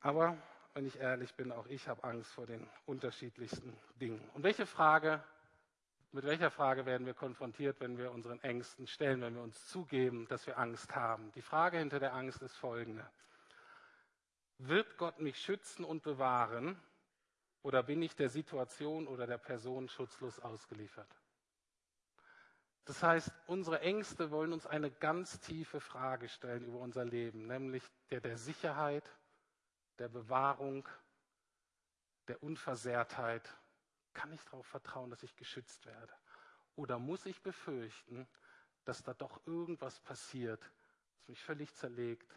[0.00, 0.36] Aber
[0.74, 4.20] wenn ich ehrlich bin, auch ich habe Angst vor den unterschiedlichsten Dingen.
[4.34, 5.22] Und welche Frage,
[6.12, 10.26] mit welcher Frage werden wir konfrontiert, wenn wir unseren Ängsten stellen, wenn wir uns zugeben,
[10.28, 11.32] dass wir Angst haben?
[11.32, 13.08] Die Frage hinter der Angst ist folgende.
[14.58, 16.80] Wird Gott mich schützen und bewahren
[17.62, 21.08] oder bin ich der Situation oder der Person schutzlos ausgeliefert?
[22.90, 27.84] Das heißt, unsere Ängste wollen uns eine ganz tiefe Frage stellen über unser Leben, nämlich
[28.10, 29.08] der der Sicherheit,
[30.00, 30.88] der Bewahrung,
[32.26, 33.48] der Unversehrtheit.
[34.12, 36.12] Kann ich darauf vertrauen, dass ich geschützt werde?
[36.74, 38.26] Oder muss ich befürchten,
[38.84, 40.60] dass da doch irgendwas passiert,
[41.14, 42.34] was mich völlig zerlegt,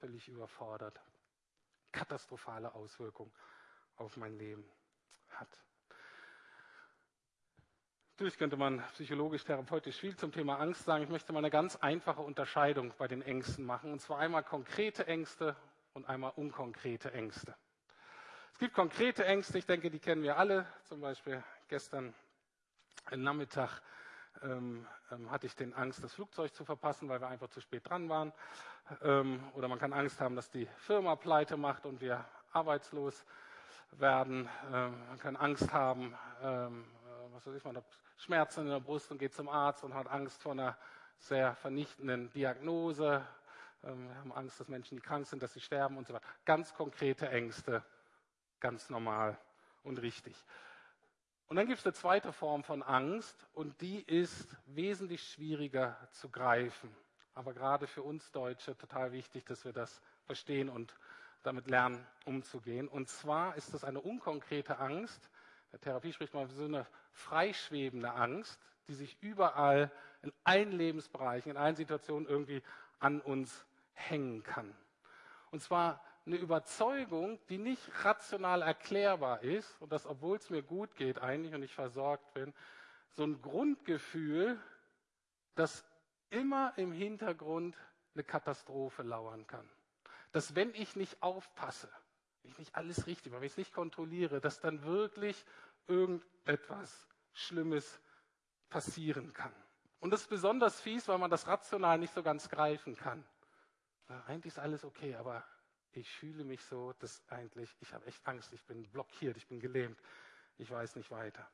[0.00, 1.00] völlig überfordert,
[1.92, 3.32] katastrophale Auswirkungen
[3.96, 4.70] auf mein Leben
[5.28, 5.64] hat?
[8.16, 11.02] Natürlich könnte man psychologisch, therapeutisch viel zum Thema Angst sagen.
[11.02, 13.90] Ich möchte mal eine ganz einfache Unterscheidung bei den Ängsten machen.
[13.90, 15.56] Und zwar einmal konkrete Ängste
[15.94, 17.56] und einmal unkonkrete Ängste.
[18.52, 20.64] Es gibt konkrete Ängste, ich denke, die kennen wir alle.
[20.84, 22.14] Zum Beispiel gestern
[23.10, 23.82] Nachmittag
[24.44, 27.88] ähm, ähm, hatte ich den Angst, das Flugzeug zu verpassen, weil wir einfach zu spät
[27.88, 28.32] dran waren.
[29.02, 33.26] Ähm, oder man kann Angst haben, dass die Firma pleite macht und wir arbeitslos
[33.90, 34.48] werden.
[34.72, 36.93] Ähm, man kann Angst haben, ähm, äh,
[37.34, 37.84] was weiß ich, man hat
[38.16, 40.78] Schmerzen in der Brust und geht zum Arzt und hat Angst vor einer
[41.18, 43.26] sehr vernichtenden Diagnose.
[43.82, 46.24] Ähm, wir haben Angst, dass Menschen, die krank sind, dass sie sterben und so weiter.
[46.44, 47.84] Ganz konkrete Ängste
[48.60, 49.36] ganz normal
[49.82, 50.36] und richtig.
[51.48, 56.30] Und dann gibt es eine zweite Form von Angst und die ist wesentlich schwieriger zu
[56.30, 56.94] greifen.
[57.34, 60.96] Aber gerade für uns Deutsche total wichtig, dass wir das verstehen und
[61.42, 62.88] damit lernen, umzugehen.
[62.88, 65.28] Und zwar ist das eine unkonkrete Angst.
[65.74, 69.90] Der Therapie spricht man von so eine freischwebende Angst, die sich überall
[70.22, 72.62] in allen Lebensbereichen, in allen Situationen irgendwie
[73.00, 74.72] an uns hängen kann.
[75.50, 80.94] Und zwar eine Überzeugung, die nicht rational erklärbar ist, und das, obwohl es mir gut
[80.94, 82.54] geht eigentlich und ich versorgt bin,
[83.10, 84.56] so ein Grundgefühl,
[85.56, 85.84] dass
[86.30, 87.76] immer im Hintergrund
[88.14, 89.68] eine Katastrophe lauern kann.
[90.30, 91.88] Dass wenn ich nicht aufpasse,
[92.44, 95.44] wenn ich nicht alles richtig mache, wenn ich es nicht kontrolliere, dass dann wirklich
[95.86, 98.00] irgendetwas Schlimmes
[98.68, 99.52] passieren kann.
[100.00, 103.24] Und das ist besonders fies, weil man das rational nicht so ganz greifen kann.
[104.10, 105.42] Ja, eigentlich ist alles okay, aber
[105.92, 109.60] ich fühle mich so, dass eigentlich, ich habe echt Angst, ich bin blockiert, ich bin
[109.60, 109.98] gelähmt,
[110.58, 111.48] ich weiß nicht weiter.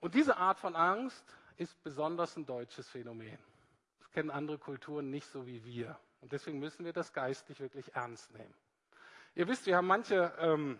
[0.00, 3.38] Und diese Art von Angst ist besonders ein deutsches Phänomen.
[3.98, 5.98] Das kennen andere Kulturen nicht so wie wir.
[6.22, 8.54] Und deswegen müssen wir das geistlich wirklich ernst nehmen.
[9.34, 10.78] Ihr wisst, wir haben manche, ähm,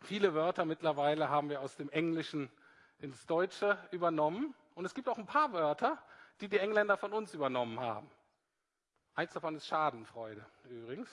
[0.00, 2.50] viele Wörter mittlerweile haben wir aus dem Englischen
[2.98, 4.54] ins Deutsche übernommen.
[4.74, 6.02] Und es gibt auch ein paar Wörter,
[6.40, 8.10] die die Engländer von uns übernommen haben.
[9.14, 11.08] Eins davon ist Schadenfreude übrigens.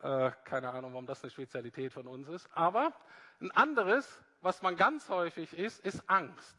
[0.00, 2.48] Äh, keine Ahnung, warum das eine Spezialität von uns ist.
[2.54, 2.94] Aber
[3.42, 6.56] ein anderes, was man ganz häufig ist, ist Angst.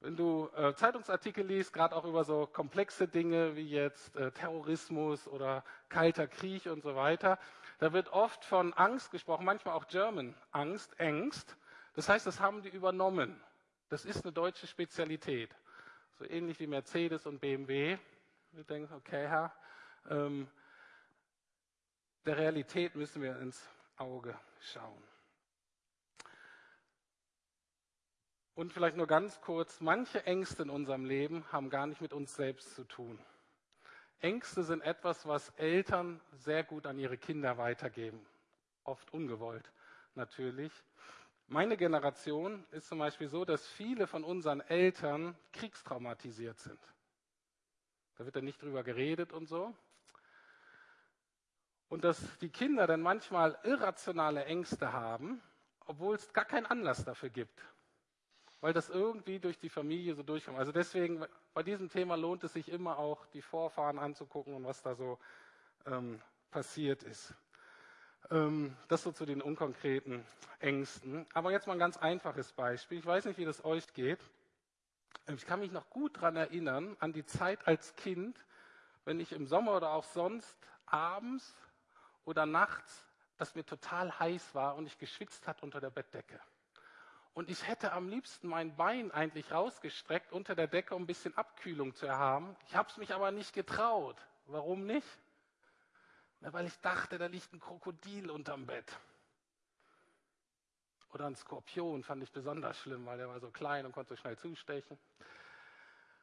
[0.00, 5.28] Wenn du äh, Zeitungsartikel liest, gerade auch über so komplexe Dinge wie jetzt äh, Terrorismus
[5.28, 7.38] oder kalter Krieg und so weiter,
[7.80, 11.56] da wird oft von Angst gesprochen, manchmal auch German Angst, Ängst.
[11.94, 13.42] Das heißt, das haben die übernommen.
[13.88, 15.56] Das ist eine deutsche Spezialität.
[16.18, 17.98] So ähnlich wie Mercedes und BMW.
[18.52, 19.54] Wir denken, okay, Herr,
[20.10, 20.46] ähm,
[22.26, 23.66] der Realität müssen wir ins
[23.96, 25.02] Auge schauen.
[28.54, 32.34] Und vielleicht nur ganz kurz, manche Ängste in unserem Leben haben gar nicht mit uns
[32.34, 33.18] selbst zu tun.
[34.20, 38.24] Ängste sind etwas, was Eltern sehr gut an ihre Kinder weitergeben.
[38.84, 39.70] Oft ungewollt
[40.14, 40.72] natürlich.
[41.46, 46.78] Meine Generation ist zum Beispiel so, dass viele von unseren Eltern kriegstraumatisiert sind.
[48.16, 49.74] Da wird dann nicht drüber geredet und so.
[51.88, 55.42] Und dass die Kinder dann manchmal irrationale Ängste haben,
[55.86, 57.60] obwohl es gar keinen Anlass dafür gibt.
[58.60, 60.58] Weil das irgendwie durch die Familie so durchkommt.
[60.58, 64.82] Also deswegen, bei diesem Thema lohnt es sich immer auch, die Vorfahren anzugucken und was
[64.82, 65.18] da so
[65.86, 66.20] ähm,
[66.50, 67.34] passiert ist.
[68.30, 70.24] Ähm, das so zu den unkonkreten
[70.58, 71.26] Ängsten.
[71.32, 72.98] Aber jetzt mal ein ganz einfaches Beispiel.
[72.98, 74.20] Ich weiß nicht, wie das euch geht.
[75.34, 78.44] Ich kann mich noch gut daran erinnern, an die Zeit als Kind,
[79.04, 81.56] wenn ich im Sommer oder auch sonst abends
[82.24, 86.40] oder nachts, dass mir total heiß war und ich geschwitzt hat unter der Bettdecke.
[87.34, 91.36] Und ich hätte am liebsten mein Bein eigentlich rausgestreckt unter der Decke, um ein bisschen
[91.36, 92.56] Abkühlung zu haben.
[92.66, 94.16] Ich habe es mich aber nicht getraut.
[94.46, 95.06] Warum nicht?
[96.40, 98.98] Na, weil ich dachte, da liegt ein Krokodil unterm Bett.
[101.12, 104.16] Oder ein Skorpion fand ich besonders schlimm, weil der war so klein und konnte so
[104.16, 104.98] schnell zustechen.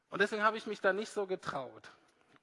[0.10, 1.92] Und deswegen habe ich mich da nicht so getraut.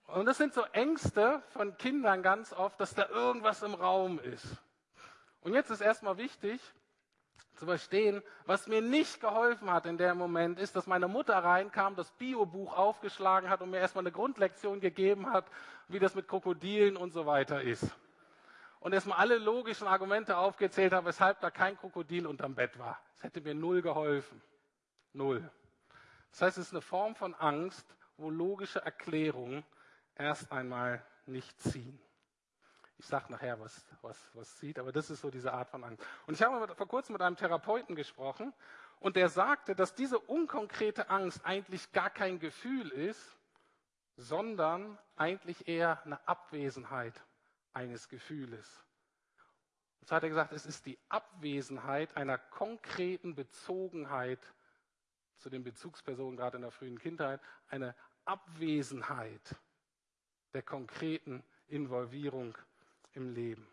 [0.07, 4.47] Und das sind so Ängste von Kindern ganz oft, dass da irgendwas im Raum ist.
[5.41, 6.61] Und jetzt ist erstmal wichtig
[7.55, 11.97] zu verstehen, was mir nicht geholfen hat in dem Moment, ist, dass meine Mutter reinkam,
[11.97, 15.47] das Biobuch aufgeschlagen hat und mir erstmal eine Grundlektion gegeben hat,
[15.89, 17.85] wie das mit Krokodilen und so weiter ist.
[18.81, 23.01] Und erstmal alle logischen Argumente aufgezählt hat, weshalb da kein Krokodil unterm Bett war.
[23.15, 24.43] Das hätte mir null geholfen.
[25.13, 25.49] Null.
[26.33, 27.87] Das heißt, es ist eine Form von Angst,
[28.17, 29.65] wo logische Erklärungen
[30.17, 31.99] erst einmal nicht ziehen.
[33.05, 36.03] Ich sage nachher, was, was, was zieht, aber das ist so diese Art von Angst.
[36.27, 38.55] Und ich habe vor kurzem mit einem Therapeuten gesprochen
[38.99, 43.37] Und er sagte, dass diese unkonkrete Angst eigentlich gar kein Gefühl ist,
[44.17, 47.23] sondern eigentlich eher eine Abwesenheit
[47.75, 48.83] eines Gefühles.
[50.01, 54.41] Und so hat er gesagt, es ist die Abwesenheit einer konkreten Bezogenheit
[55.37, 59.57] zu den Bezugspersonen, gerade in der frühen Kindheit, eine Abwesenheit
[60.55, 62.57] der konkreten Involvierung
[63.15, 63.67] im Leben.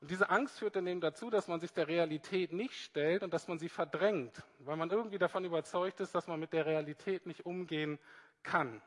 [0.00, 3.32] Und diese Angst führt dann eben dazu, dass man sich der Realität nicht stellt und
[3.32, 7.26] dass man sie verdrängt, weil man irgendwie davon überzeugt ist, dass man mit der Realität
[7.26, 7.98] nicht umgehen
[8.42, 8.82] kann.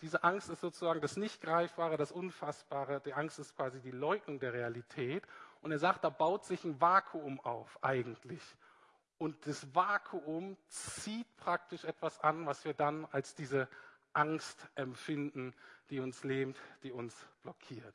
[0.00, 3.00] Diese Angst ist sozusagen das Nicht-Greifbare, das Unfassbare.
[3.04, 5.24] Die Angst ist quasi die Leugnung der Realität.
[5.60, 8.42] Und er sagt, da baut sich ein Vakuum auf eigentlich.
[9.18, 13.68] Und das Vakuum zieht praktisch etwas an, was wir dann als diese
[14.12, 15.52] Angst empfinden,
[15.90, 17.94] die uns lähmt, die uns blockiert.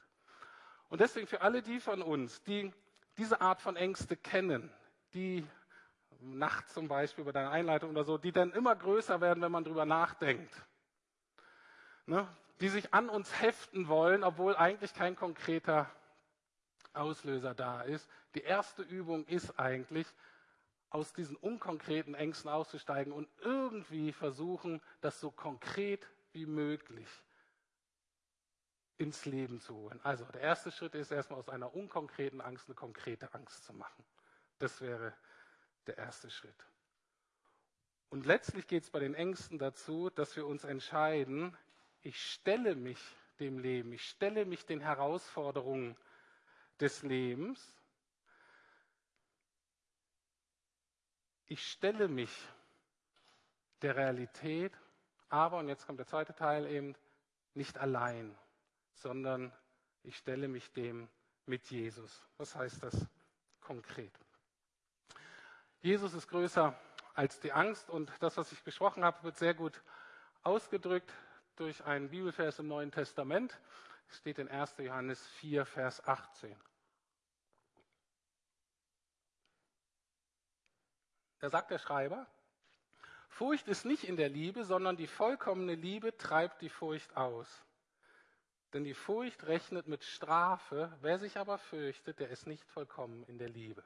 [0.94, 2.72] Und deswegen für alle die von uns, die
[3.18, 4.72] diese Art von Ängste kennen,
[5.16, 5.44] die
[6.20, 9.64] nachts zum Beispiel bei deiner Einleitung oder so, die dann immer größer werden, wenn man
[9.64, 10.54] drüber nachdenkt,
[12.06, 12.28] ne,
[12.62, 15.90] die sich an uns heften wollen, obwohl eigentlich kein konkreter
[16.94, 18.08] Auslöser da ist.
[18.36, 20.06] Die erste Übung ist eigentlich,
[20.92, 27.10] aus diesen unkonkreten Ängsten auszusteigen und irgendwie versuchen, das so konkret wie möglich
[28.98, 30.00] ins Leben zu holen.
[30.04, 34.06] Also der erste Schritt ist erstmal aus einer unkonkreten Angst eine konkrete Angst zu machen.
[34.60, 35.14] Das wäre
[35.88, 36.66] der erste Schritt.
[38.10, 41.58] Und letztlich geht es bei den Ängsten dazu, dass wir uns entscheiden,
[42.02, 43.00] ich stelle mich
[43.40, 45.98] dem Leben, ich stelle mich den Herausforderungen
[46.80, 47.74] des Lebens
[51.54, 52.32] ich stelle mich
[53.84, 54.74] der Realität,
[55.30, 56.96] aber, und jetzt kommt der zweite Teil eben,
[57.54, 58.36] nicht allein,
[59.04, 59.54] sondern
[60.02, 61.08] ich stelle mich dem
[61.46, 62.24] mit Jesus.
[62.38, 63.06] Was heißt das
[63.62, 64.12] konkret?
[65.82, 66.76] Jesus ist größer
[67.14, 69.84] als die Angst und das, was ich gesprochen habe, wird sehr gut
[70.42, 71.14] ausgedrückt
[71.58, 73.60] durch einen Bibelvers im Neuen Testament.
[74.10, 74.76] Es steht in 1.
[74.80, 76.56] Johannes 4, Vers 18.
[81.40, 82.26] Da sagt der Schreiber,
[83.28, 87.66] Furcht ist nicht in der Liebe, sondern die vollkommene Liebe treibt die Furcht aus.
[88.74, 93.38] Denn die Furcht rechnet mit Strafe, wer sich aber fürchtet, der ist nicht vollkommen in
[93.38, 93.84] der Liebe.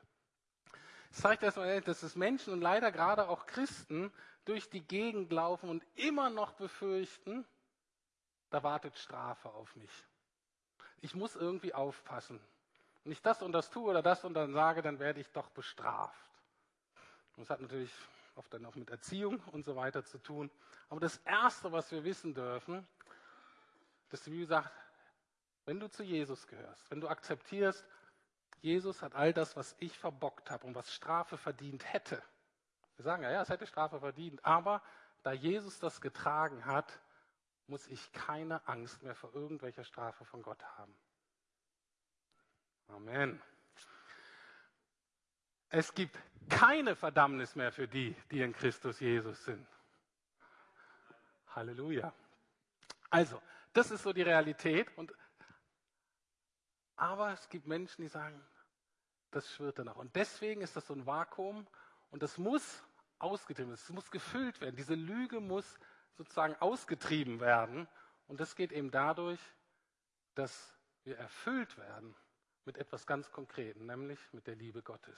[1.09, 4.13] Das zeigt erstmal, dass es Menschen und leider gerade auch Christen
[4.45, 7.45] durch die Gegend laufen und immer noch befürchten,
[8.49, 9.91] da wartet Strafe auf mich.
[11.01, 12.39] Ich muss irgendwie aufpassen.
[13.03, 15.49] Wenn ich das und das tue oder das und dann sage, dann werde ich doch
[15.49, 16.29] bestraft.
[17.35, 17.91] Und das hat natürlich
[18.35, 20.49] oft dann auch mit Erziehung und so weiter zu tun.
[20.89, 22.87] Aber das Erste, was wir wissen dürfen,
[24.09, 24.71] dass die Bibel sagt,
[25.65, 27.85] wenn du zu Jesus gehörst, wenn du akzeptierst,
[28.61, 32.21] Jesus hat all das, was ich verbockt habe und was Strafe verdient hätte.
[32.95, 34.81] Wir sagen ja, ja, es hätte Strafe verdient, aber
[35.23, 36.99] da Jesus das getragen hat,
[37.67, 40.97] muss ich keine Angst mehr vor irgendwelcher Strafe von Gott haben.
[42.87, 43.41] Amen.
[45.69, 46.17] Es gibt
[46.49, 49.67] keine Verdammnis mehr für die, die in Christus Jesus sind.
[51.53, 52.13] Halleluja.
[53.09, 53.41] Also,
[53.77, 54.87] das ist so die Realität.
[54.97, 55.13] Und,
[56.95, 58.41] aber es gibt Menschen, die sagen,
[59.31, 59.97] das schwirrt danach.
[59.97, 61.67] Und deswegen ist das so ein Vakuum
[62.09, 62.83] und das muss
[63.19, 64.75] ausgetrieben werden, es muss gefüllt werden.
[64.75, 65.79] Diese Lüge muss
[66.15, 67.87] sozusagen ausgetrieben werden.
[68.27, 69.39] Und das geht eben dadurch,
[70.33, 72.15] dass wir erfüllt werden
[72.65, 75.17] mit etwas ganz Konkretem, nämlich mit der Liebe Gottes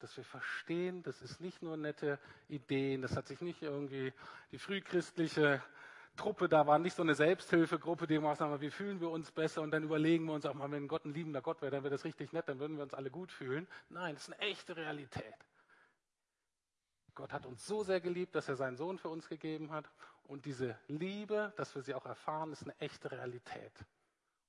[0.00, 2.18] dass wir verstehen, das ist nicht nur nette
[2.48, 4.12] Ideen, das hat sich nicht irgendwie
[4.50, 5.62] die frühchristliche
[6.16, 9.62] Truppe, da war nicht so eine Selbsthilfegruppe, die immer sagen, wie fühlen wir uns besser
[9.62, 11.92] und dann überlegen wir uns auch mal, wenn Gott ein liebender Gott wäre, dann wäre
[11.94, 13.66] das richtig nett, dann würden wir uns alle gut fühlen.
[13.88, 15.34] Nein, das ist eine echte Realität.
[17.14, 19.88] Gott hat uns so sehr geliebt, dass er seinen Sohn für uns gegeben hat.
[20.24, 23.72] Und diese Liebe, dass wir sie auch erfahren, ist eine echte Realität.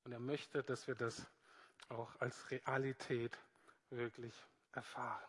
[0.03, 1.27] Und er möchte, dass wir das
[1.89, 3.37] auch als Realität
[3.89, 4.33] wirklich
[4.71, 5.23] erfahren.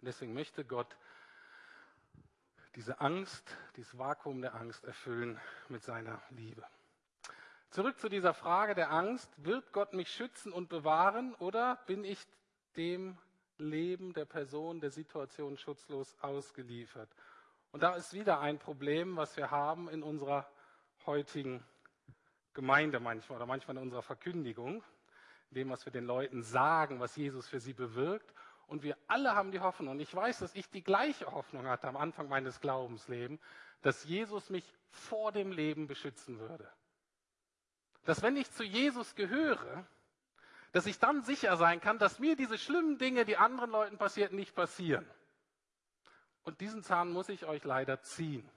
[0.00, 0.96] Und deswegen möchte Gott
[2.76, 6.64] diese Angst, dieses Vakuum der Angst erfüllen mit seiner Liebe.
[7.70, 9.30] Zurück zu dieser Frage der Angst.
[9.36, 12.24] Wird Gott mich schützen und bewahren oder bin ich
[12.76, 13.18] dem
[13.58, 17.08] Leben der Person, der Situation schutzlos ausgeliefert?
[17.72, 20.48] Und da ist wieder ein Problem, was wir haben in unserer
[21.06, 21.64] heutigen
[22.52, 24.84] Gemeinde manchmal oder manchmal in unserer Verkündigung,
[25.50, 28.32] dem, was wir den Leuten sagen, was Jesus für sie bewirkt
[28.66, 31.88] und wir alle haben die Hoffnung, und ich weiß, dass ich die gleiche Hoffnung hatte
[31.88, 33.40] am Anfang meines Glaubenslebens,
[33.82, 36.68] dass Jesus mich vor dem Leben beschützen würde.
[38.04, 39.86] Dass wenn ich zu Jesus gehöre,
[40.72, 44.34] dass ich dann sicher sein kann, dass mir diese schlimmen Dinge, die anderen Leuten passieren,
[44.34, 45.08] nicht passieren.
[46.42, 48.48] Und diesen Zahn muss ich euch leider ziehen.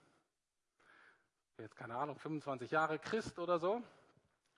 [1.57, 3.83] Jetzt keine Ahnung, 25 Jahre Christ oder so, ein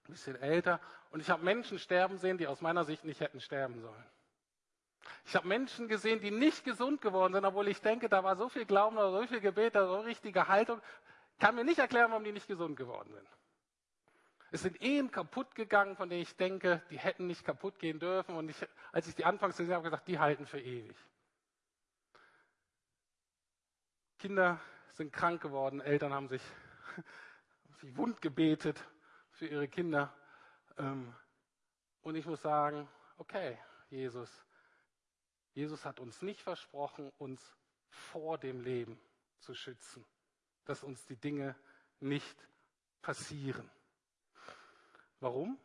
[0.07, 0.79] bisschen älter.
[1.11, 4.05] Und ich habe Menschen sterben sehen, die aus meiner Sicht nicht hätten sterben sollen.
[5.25, 8.49] Ich habe Menschen gesehen, die nicht gesund geworden sind, obwohl ich denke, da war so
[8.49, 10.81] viel Glauben oder so viel Gebet, oder so richtige Haltung.
[11.33, 13.27] Ich kann mir nicht erklären, warum die nicht gesund geworden sind.
[14.51, 18.35] Es sind Ehen kaputt gegangen, von denen ich denke, die hätten nicht kaputt gehen dürfen.
[18.35, 18.57] Und ich,
[18.91, 20.97] als ich die anfangs gesehen habe, gesagt, die halten für ewig.
[24.17, 24.59] Kinder
[24.93, 26.41] sind krank geworden, Eltern haben sich,
[27.79, 28.83] sich wund gebetet
[29.31, 30.13] für ihre Kinder.
[30.77, 31.15] Ähm,
[32.01, 33.57] und ich muss sagen, okay,
[33.89, 34.29] Jesus,
[35.59, 37.53] Jesus hat uns nicht versprochen, uns
[37.89, 38.97] vor dem Leben
[39.39, 40.05] zu schützen,
[40.63, 41.53] dass uns die Dinge
[41.99, 42.47] nicht
[43.01, 43.69] passieren.
[45.19, 45.59] Warum?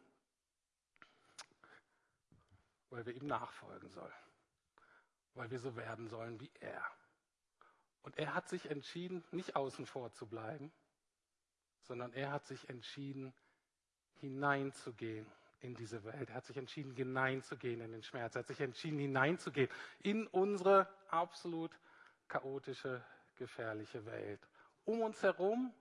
[2.90, 4.12] Weil wir ihm nachfolgen sollen,
[5.34, 6.84] weil wir so werden sollen wie er.
[8.02, 10.72] Und er hat sich entschieden, nicht außen vor zu bleiben,
[11.82, 13.32] sondern er hat sich entschieden,
[14.14, 15.30] hineinzugehen
[15.64, 16.28] in diese Welt.
[16.28, 18.36] Er hat sich entschieden, hineinzugehen in den Schmerz.
[18.36, 21.72] Er hat sich entschieden, hineinzugehen in unsere absolut
[22.28, 23.02] chaotische,
[23.36, 24.46] gefährliche Welt.
[24.84, 25.72] Um uns herum,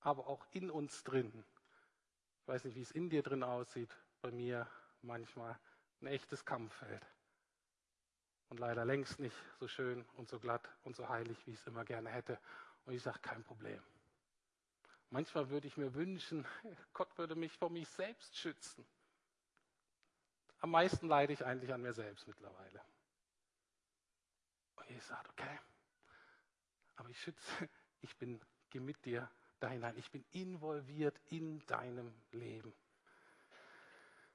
[0.00, 1.32] aber auch in uns drin.
[2.42, 3.90] Ich weiß nicht, wie es in dir drin aussieht.
[4.20, 4.68] Bei mir
[5.02, 5.58] manchmal
[6.02, 7.04] ein echtes Kampffeld.
[8.48, 11.66] Und leider längst nicht so schön und so glatt und so heilig, wie ich es
[11.66, 12.38] immer gerne hätte.
[12.84, 13.82] Und ich sage, kein Problem.
[15.10, 16.46] Manchmal würde ich mir wünschen,
[16.92, 18.86] Gott würde mich vor mich selbst schützen.
[20.60, 22.80] Am meisten leide ich eigentlich an mir selbst mittlerweile.
[24.76, 25.58] Und Jesus sagt, okay,
[26.96, 27.68] aber ich schütze,
[28.00, 28.40] ich bin,
[28.70, 29.96] gehe mit dir da hinein.
[29.96, 32.74] Ich bin involviert in deinem Leben.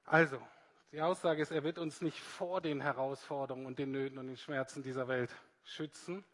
[0.04, 0.40] Also,
[0.90, 4.36] die Aussage ist, er wird uns nicht vor den Herausforderungen und den Nöten und den
[4.36, 6.24] Schmerzen dieser Welt schützen,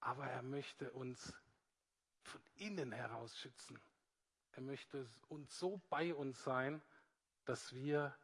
[0.00, 1.34] aber er möchte uns
[2.22, 3.80] von innen heraus schützen.
[4.52, 6.80] Er möchte uns so bei uns sein,
[7.44, 8.16] dass wir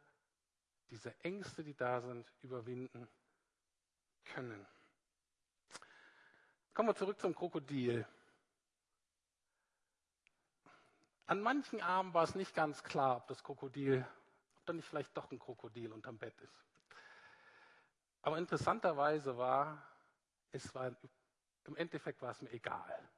[0.89, 3.07] diese Ängste, die da sind, überwinden
[4.25, 4.65] können.
[6.73, 8.05] Kommen wir zurück zum Krokodil.
[11.27, 14.05] An manchen Armen war es nicht ganz klar, ob das Krokodil,
[14.57, 16.65] ob da nicht vielleicht doch ein Krokodil unterm Bett ist.
[18.21, 19.87] Aber interessanterweise war,
[20.51, 20.95] es war,
[21.65, 23.09] im Endeffekt war es mir egal.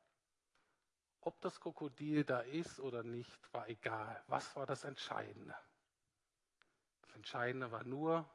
[1.22, 4.24] Ob das Krokodil da ist oder nicht, war egal.
[4.28, 5.56] Was war das Entscheidende?
[7.18, 8.30] Entscheidende war nur,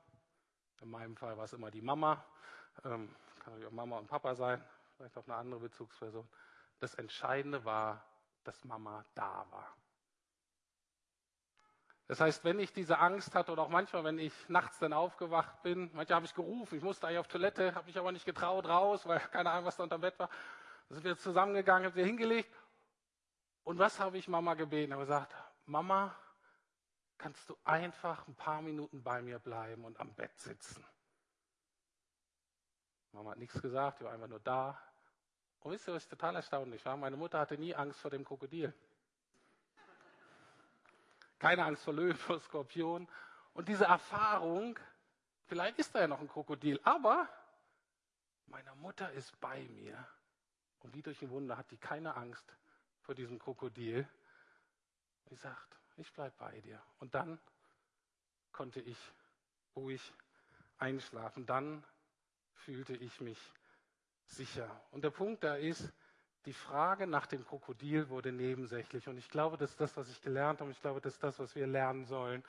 [0.81, 2.25] in meinem Fall war es immer die Mama,
[2.85, 4.63] ähm, kann natürlich auch Mama und Papa sein,
[4.97, 6.29] vielleicht auch eine andere Bezugsperson.
[6.81, 8.05] Das Entscheidende war,
[8.43, 9.73] dass Mama da war.
[12.09, 15.63] Das heißt, wenn ich diese Angst hatte oder auch manchmal, wenn ich nachts dann aufgewacht
[15.63, 18.67] bin, manchmal habe ich gerufen, ich musste eigentlich auf Toilette, habe mich aber nicht getraut
[18.67, 20.29] raus, weil keine Ahnung, was da unter dem Bett war.
[20.89, 22.53] Dann sind wir zusammengegangen, haben wir hingelegt.
[23.63, 24.91] Und was habe ich Mama gebeten?
[24.91, 26.17] Ich habe gesagt, Mama,
[27.23, 30.85] kannst du einfach ein paar Minuten bei mir bleiben und am Bett sitzen?
[33.13, 34.77] Mama hat nichts gesagt, die war einfach nur da.
[35.61, 36.97] Und wisst ihr, was total erstaunlich war?
[36.97, 38.75] Meine Mutter hatte nie Angst vor dem Krokodil.
[41.39, 43.09] Keine Angst vor Löwen, vor Skorpionen.
[43.55, 44.77] Und diese Erfahrung,
[45.47, 47.29] vielleicht ist da ja noch ein Krokodil, aber
[48.47, 50.09] meine Mutter ist bei mir.
[50.81, 52.57] Und wie durch ein Wunder hat die keine Angst
[53.03, 54.09] vor diesem Krokodil.
[55.29, 56.81] Sie sagt, ich bleibe bei dir.
[56.99, 57.39] Und dann
[58.53, 58.99] konnte ich
[59.77, 60.13] ruhig
[60.79, 61.47] einschlafen.
[61.47, 61.85] Dann
[62.55, 63.39] fühlte ich mich
[64.27, 64.69] sicher.
[64.91, 65.93] Und der Punkt da ist,
[66.47, 69.09] die Frage nach dem Krokodil wurde nebensächlich.
[69.09, 70.71] Und ich glaube, das ist das, was ich gelernt habe.
[70.71, 72.43] Ich glaube, das ist das, was wir lernen sollen.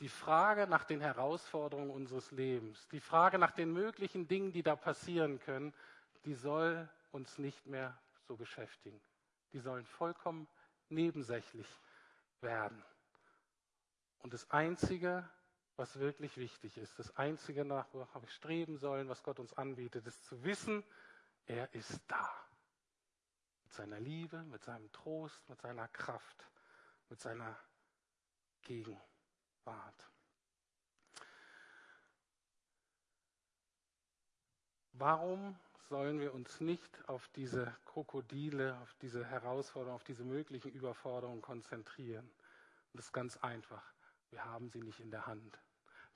[0.00, 4.74] Die Frage nach den Herausforderungen unseres Lebens, die Frage nach den möglichen Dingen, die da
[4.74, 5.72] passieren können,
[6.24, 7.96] die soll uns nicht mehr
[8.26, 9.00] so beschäftigen.
[9.52, 10.48] Die sollen vollkommen
[10.88, 11.66] nebensächlich
[12.40, 12.82] werden.
[14.18, 15.28] Und das Einzige,
[15.76, 16.98] was wirklich wichtig ist.
[16.98, 20.84] Das Einzige, nach worauf wir streben sollen, was Gott uns anbietet, ist zu wissen,
[21.46, 22.30] er ist da.
[23.64, 26.48] Mit seiner Liebe, mit seinem Trost, mit seiner Kraft,
[27.08, 27.58] mit seiner
[28.62, 29.02] Gegenwart.
[34.92, 35.58] Warum
[35.88, 42.24] sollen wir uns nicht auf diese Krokodile, auf diese Herausforderungen, auf diese möglichen Überforderungen konzentrieren?
[42.24, 43.82] Und das ist ganz einfach.
[44.30, 45.58] Wir haben sie nicht in der Hand.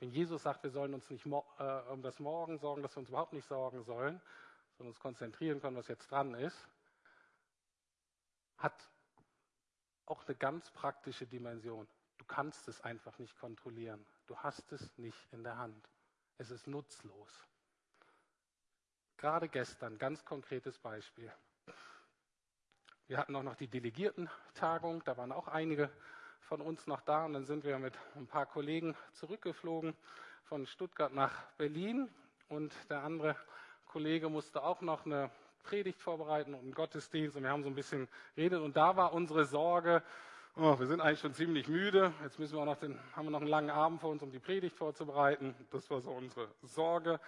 [0.00, 1.30] Wenn Jesus sagt, wir sollen uns nicht äh,
[1.90, 4.20] um das Morgen sorgen, dass wir uns überhaupt nicht sorgen sollen,
[4.76, 6.68] sondern uns konzentrieren können, was jetzt dran ist,
[8.56, 8.90] hat
[10.06, 11.86] auch eine ganz praktische Dimension.
[12.18, 14.04] Du kannst es einfach nicht kontrollieren.
[14.26, 15.88] Du hast es nicht in der Hand.
[16.38, 17.46] Es ist nutzlos.
[19.18, 21.28] Gerade gestern, ganz konkretes Beispiel.
[23.08, 25.90] Wir hatten auch noch die Delegierten-Tagung, da waren auch einige
[26.42, 29.96] von uns noch da und dann sind wir mit ein paar Kollegen zurückgeflogen
[30.44, 32.08] von Stuttgart nach Berlin
[32.48, 33.34] und der andere
[33.86, 35.30] Kollege musste auch noch eine
[35.64, 38.06] Predigt vorbereiten und einen Gottesdienst und wir haben so ein bisschen
[38.36, 40.00] geredet und da war unsere Sorge,
[40.54, 43.32] oh, wir sind eigentlich schon ziemlich müde, jetzt müssen wir auch noch den, haben wir
[43.32, 45.56] noch einen langen Abend vor uns, um die Predigt vorzubereiten.
[45.72, 47.18] Das war so unsere Sorge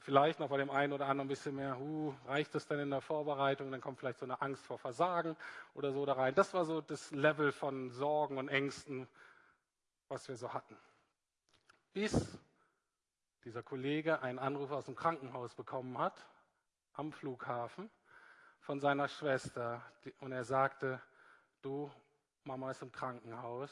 [0.00, 2.90] vielleicht noch bei dem einen oder anderen ein bisschen mehr, uh, reicht das denn in
[2.90, 3.70] der Vorbereitung?
[3.70, 5.36] Dann kommt vielleicht so eine Angst vor Versagen
[5.74, 6.34] oder so da rein.
[6.34, 9.08] Das war so das Level von Sorgen und Ängsten,
[10.08, 10.76] was wir so hatten.
[11.92, 12.38] Bis
[13.44, 16.26] dieser Kollege einen Anruf aus dem Krankenhaus bekommen hat,
[16.92, 17.90] am Flughafen,
[18.60, 19.82] von seiner Schwester.
[20.20, 21.00] Und er sagte,
[21.62, 21.90] du,
[22.44, 23.70] Mama ist im Krankenhaus,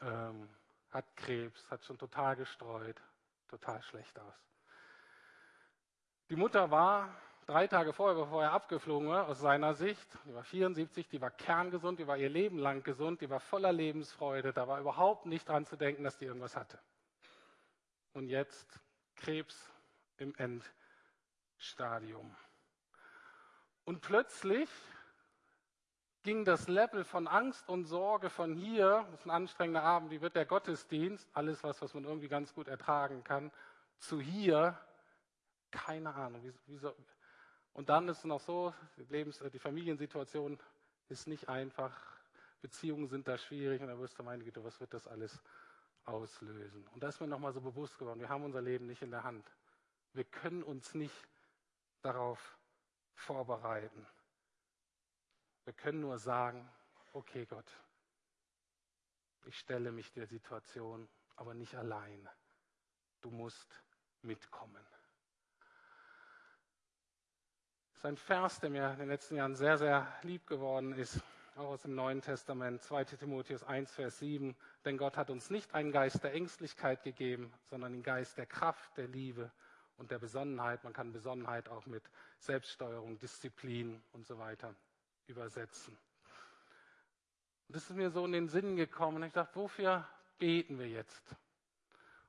[0.00, 0.48] ähm,
[0.90, 3.00] hat Krebs, hat schon total gestreut,
[3.48, 4.47] total schlecht aus.
[6.30, 7.08] Die Mutter war
[7.46, 11.30] drei Tage vorher, bevor er abgeflogen war, aus seiner Sicht, die war 74, die war
[11.30, 15.48] kerngesund, die war ihr Leben lang gesund, die war voller Lebensfreude, da war überhaupt nicht
[15.48, 16.78] dran zu denken, dass die irgendwas hatte.
[18.12, 18.78] Und jetzt
[19.16, 19.72] Krebs
[20.18, 20.34] im
[21.56, 22.36] Endstadium.
[23.84, 24.68] Und plötzlich
[26.24, 30.20] ging das Level von Angst und Sorge von hier, das ist ein anstrengender Abend, wie
[30.20, 33.50] wird der Gottesdienst, alles was, was man irgendwie ganz gut ertragen kann,
[33.96, 34.78] zu hier,
[35.70, 36.42] keine Ahnung.
[36.42, 36.94] Wie, wie so.
[37.72, 40.58] Und dann ist es noch so, die, Lebens-, die Familiensituation
[41.08, 41.96] ist nicht einfach,
[42.60, 45.40] Beziehungen sind da schwierig und da wirst du, meine Güte, was wird das alles
[46.04, 46.86] auslösen?
[46.88, 49.22] Und da ist mir nochmal so bewusst geworden, wir haben unser Leben nicht in der
[49.22, 49.48] Hand.
[50.12, 51.28] Wir können uns nicht
[52.02, 52.58] darauf
[53.14, 54.06] vorbereiten.
[55.64, 56.68] Wir können nur sagen,
[57.12, 57.70] okay Gott,
[59.44, 62.28] ich stelle mich der Situation, aber nicht allein.
[63.20, 63.82] Du musst
[64.22, 64.84] mitkommen.
[67.98, 71.20] Das ist ein Vers, der mir in den letzten Jahren sehr, sehr lieb geworden ist,
[71.56, 74.54] auch aus dem Neuen Testament, 2 Timotheus 1, Vers 7.
[74.84, 78.96] Denn Gott hat uns nicht einen Geist der Ängstlichkeit gegeben, sondern den Geist der Kraft,
[78.98, 79.50] der Liebe
[79.96, 80.84] und der Besonnenheit.
[80.84, 82.04] Man kann Besonnenheit auch mit
[82.38, 84.76] Selbststeuerung, Disziplin und so weiter
[85.26, 85.98] übersetzen.
[87.66, 89.24] Und das ist mir so in den Sinn gekommen.
[89.24, 90.06] Ich dachte, wofür
[90.38, 91.34] beten wir jetzt?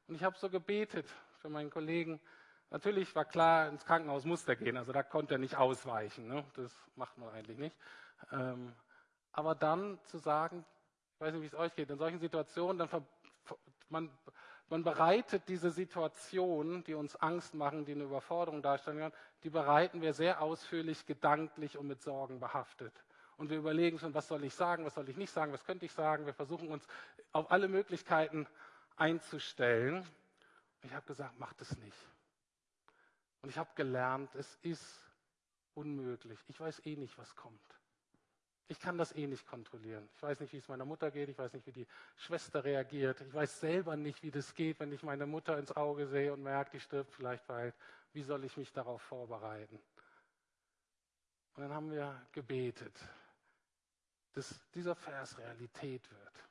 [0.07, 1.05] Und ich habe so gebetet
[1.43, 2.19] für meinen Kollegen,
[2.71, 6.27] Natürlich war klar, ins Krankenhaus musste er gehen, also da konnte er nicht ausweichen.
[6.27, 6.45] Ne?
[6.55, 7.75] Das macht man eigentlich nicht.
[8.31, 8.73] Ähm,
[9.31, 10.63] aber dann zu sagen,
[11.15, 13.03] ich weiß nicht, wie es euch geht, in solchen Situationen, dann ver,
[13.89, 14.09] man,
[14.69, 19.13] man bereitet diese Situationen, die uns Angst machen, die eine Überforderung darstellen können,
[19.43, 22.93] die bereiten wir sehr ausführlich, gedanklich und mit Sorgen behaftet.
[23.37, 25.85] Und wir überlegen schon, was soll ich sagen, was soll ich nicht sagen, was könnte
[25.85, 26.25] ich sagen.
[26.25, 26.85] Wir versuchen uns
[27.31, 28.47] auf alle Möglichkeiten
[28.97, 30.05] einzustellen.
[30.83, 31.97] Ich habe gesagt, macht es nicht.
[33.41, 35.03] Und ich habe gelernt, es ist
[35.73, 36.39] unmöglich.
[36.47, 37.79] Ich weiß eh nicht, was kommt.
[38.67, 40.07] Ich kann das eh nicht kontrollieren.
[40.13, 41.29] Ich weiß nicht, wie es meiner Mutter geht.
[41.29, 41.87] Ich weiß nicht, wie die
[42.17, 43.21] Schwester reagiert.
[43.21, 46.43] Ich weiß selber nicht, wie das geht, wenn ich meine Mutter ins Auge sehe und
[46.43, 47.73] merke, die stirbt vielleicht bald.
[48.13, 49.79] Wie soll ich mich darauf vorbereiten?
[51.55, 52.99] Und dann haben wir gebetet,
[54.33, 56.48] dass dieser Vers Realität wird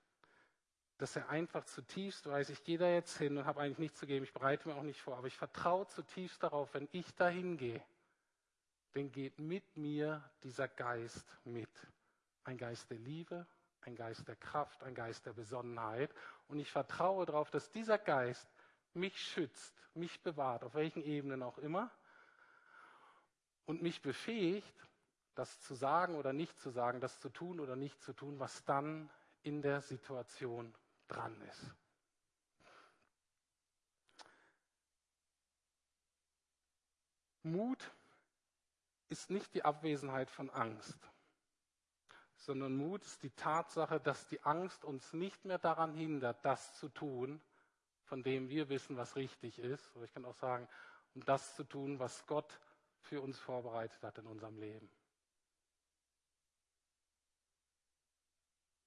[0.99, 4.07] dass er einfach zutiefst weiß, ich gehe da jetzt hin und habe eigentlich nichts zu
[4.07, 7.29] geben, ich bereite mir auch nicht vor, aber ich vertraue zutiefst darauf, wenn ich da
[7.29, 7.81] hingehe,
[8.93, 11.71] dann geht mit mir dieser Geist mit.
[12.45, 13.47] Ein Geist der Liebe,
[13.83, 16.13] ein Geist der Kraft, ein Geist der Besonnenheit.
[16.49, 18.49] Und ich vertraue darauf, dass dieser Geist
[18.95, 21.91] mich schützt, mich bewahrt, auf welchen Ebenen auch immer,
[23.67, 24.75] und mich befähigt,
[25.35, 28.65] das zu sagen oder nicht zu sagen, das zu tun oder nicht zu tun, was
[28.65, 29.11] dann
[29.43, 30.75] in der Situation
[31.09, 31.75] dran ist.
[37.43, 37.91] Mut
[39.09, 40.99] ist nicht die Abwesenheit von Angst,
[42.37, 46.89] sondern Mut ist die Tatsache, dass die Angst uns nicht mehr daran hindert, das zu
[46.89, 47.41] tun,
[48.03, 49.95] von dem wir wissen, was richtig ist.
[49.97, 50.69] Oder ich kann auch sagen,
[51.15, 52.61] um das zu tun, was Gott
[53.01, 54.91] für uns vorbereitet hat in unserem Leben.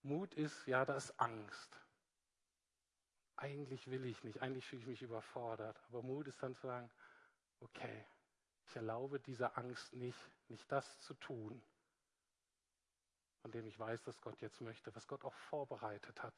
[0.04, 1.82] Mut ist, ja, da ist Angst
[3.42, 5.80] eigentlich will ich nicht, eigentlich fühle ich mich überfordert.
[5.88, 6.90] Aber Mut ist dann zu sagen,
[7.60, 8.06] okay,
[8.68, 11.62] ich erlaube dieser Angst nicht, nicht das zu tun,
[13.42, 16.36] von dem ich weiß, dass Gott jetzt möchte, was Gott auch vorbereitet hat.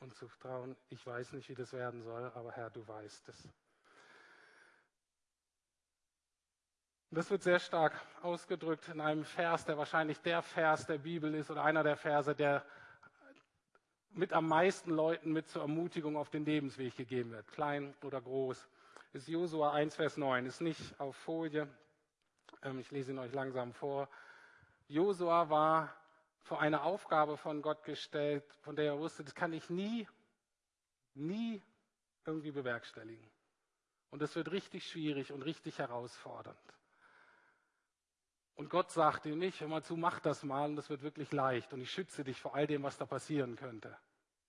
[0.00, 3.48] Und zu trauen, ich weiß nicht, wie das werden soll, aber Herr, du weißt es.
[7.10, 11.50] Das wird sehr stark ausgedrückt in einem Vers, der wahrscheinlich der Vers der Bibel ist
[11.50, 12.64] oder einer der Verse, der
[14.14, 18.68] mit am meisten Leuten mit zur Ermutigung auf den Lebensweg gegeben wird, klein oder groß.
[19.12, 21.68] Ist Josua 1, Vers 9, ist nicht auf Folie.
[22.62, 24.08] Ähm, ich lese ihn euch langsam vor.
[24.88, 25.94] Josua war
[26.42, 30.06] vor eine Aufgabe von Gott gestellt, von der er wusste, das kann ich nie,
[31.14, 31.62] nie
[32.24, 33.30] irgendwie bewerkstelligen.
[34.10, 36.58] Und das wird richtig schwierig und richtig herausfordernd.
[38.54, 41.32] Und Gott sagt ihm nicht, hör mal zu, mach das mal und das wird wirklich
[41.32, 43.96] leicht und ich schütze dich vor all dem, was da passieren könnte.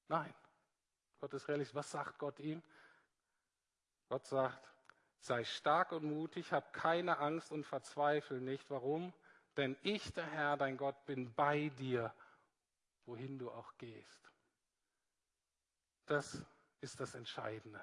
[0.07, 0.33] Nein.
[1.19, 1.75] Gott ist realistisch.
[1.75, 2.61] Was sagt Gott ihm?
[4.09, 4.61] Gott sagt,
[5.19, 8.69] sei stark und mutig, hab keine Angst und verzweifle nicht.
[8.69, 9.13] Warum?
[9.55, 12.13] Denn ich, der Herr, dein Gott, bin bei dir,
[13.05, 14.29] wohin du auch gehst.
[16.05, 16.45] Das
[16.81, 17.81] ist das Entscheidende,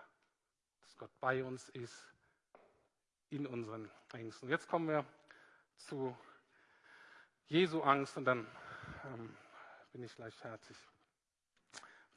[0.83, 2.13] dass Gott bei uns ist
[3.31, 4.51] in unseren Ängsten.
[4.51, 5.07] Jetzt kommen wir
[5.87, 6.17] zu
[7.47, 8.47] Jesu Angst und dann
[9.05, 9.37] ähm,
[9.93, 10.77] bin ich gleich fertig.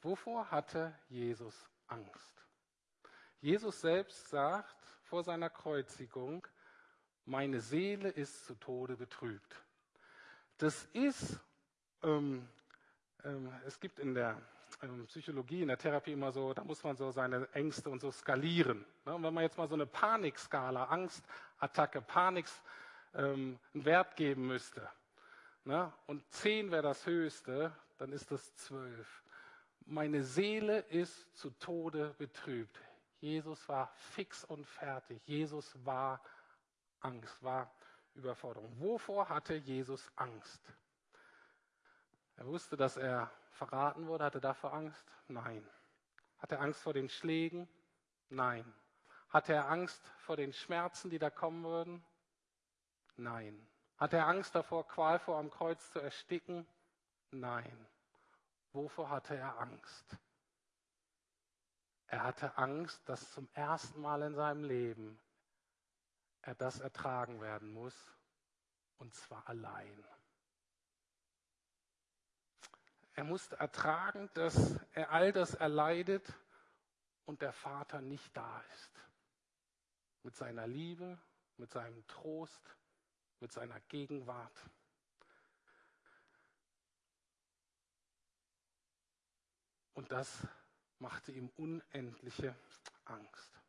[0.02, 2.44] Wovor hatte Jesus Angst?
[3.40, 6.46] Jesus selbst sagt vor seiner Kreuzigung,
[7.24, 9.62] meine Seele ist zu Tode betrübt.
[10.58, 11.40] Das ist,
[12.02, 12.48] ähm,
[13.24, 14.40] ähm, es gibt in der
[14.82, 18.10] ähm, Psychologie, in der Therapie immer so, da muss man so seine Ängste und so
[18.10, 18.84] skalieren.
[19.04, 19.14] Ne?
[19.14, 22.46] Und wenn man jetzt mal so eine Panikskala, Angstattacke, Panik,
[23.14, 24.88] ähm, einen Wert geben müsste,
[25.64, 25.92] ne?
[26.06, 29.22] und 10 wäre das höchste, dann ist das 12.
[29.86, 32.80] Meine Seele ist zu Tode betrübt.
[33.20, 35.22] Jesus war fix und fertig.
[35.26, 36.22] Jesus war
[37.00, 37.70] Angst, war
[38.14, 38.72] Überforderung.
[38.80, 40.60] Wovor hatte Jesus Angst?
[42.36, 44.24] Er wusste, dass er verraten wurde.
[44.24, 45.06] Hatte er dafür Angst?
[45.28, 45.66] Nein.
[46.38, 47.68] Hatte er Angst vor den Schlägen?
[48.28, 48.64] Nein.
[49.28, 52.04] Hatte er Angst vor den Schmerzen, die da kommen würden?
[53.16, 53.68] Nein.
[53.96, 56.66] Hatte er Angst davor, qualvoll am Kreuz zu ersticken?
[57.30, 57.86] Nein.
[58.72, 60.18] Wovor hatte er Angst?
[62.06, 65.20] Er hatte Angst, dass zum ersten Mal in seinem Leben
[66.42, 67.94] er das ertragen werden muss,
[68.98, 70.04] und zwar allein.
[73.14, 76.32] Er musste ertragen, dass er all das erleidet
[77.26, 78.90] und der Vater nicht da ist.
[80.24, 81.18] Mit seiner Liebe,
[81.56, 82.76] mit seinem Trost,
[83.40, 84.70] mit seiner Gegenwart.
[89.94, 90.46] Und das
[90.98, 92.56] machte ihm unendliche
[93.04, 93.60] Angst.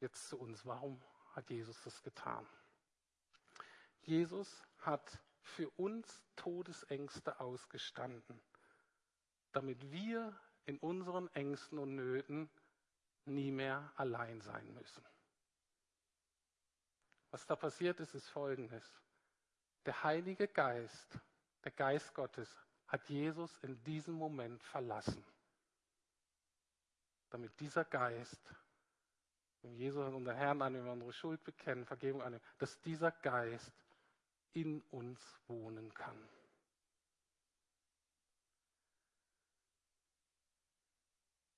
[0.00, 0.66] Jetzt zu uns.
[0.66, 1.00] Warum
[1.32, 2.46] hat Jesus das getan?
[4.00, 8.40] Jesus hat für uns Todesängste ausgestanden,
[9.52, 12.50] damit wir in unseren Ängsten und Nöten
[13.24, 15.04] nie mehr allein sein müssen.
[17.32, 19.02] Was da passiert ist, ist Folgendes.
[19.84, 21.18] Der Heilige Geist,
[21.64, 22.48] der Geist Gottes,
[22.86, 25.24] hat Jesus in diesem Moment verlassen,
[27.30, 28.54] damit dieser Geist
[29.62, 33.72] wenn Jesus unser Herrn an, wenn wir unsere Schuld bekennen, Vergebung annehmen, dass dieser Geist
[34.52, 36.18] in uns wohnen kann.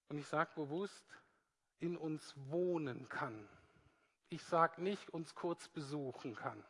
[0.08, 1.04] Und ich sage bewusst,
[1.80, 3.48] in uns wohnen kann.
[4.28, 6.62] Ich sage nicht, uns kurz besuchen kann.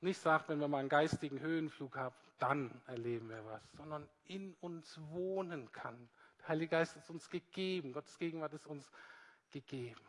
[0.00, 4.54] Nicht sagt, wenn wir mal einen geistigen Höhenflug haben, dann erleben wir was, sondern in
[4.54, 6.08] uns wohnen kann.
[6.40, 8.90] Der Heilige Geist ist uns gegeben, Gottes Gegenwart ist uns
[9.50, 10.00] gegeben.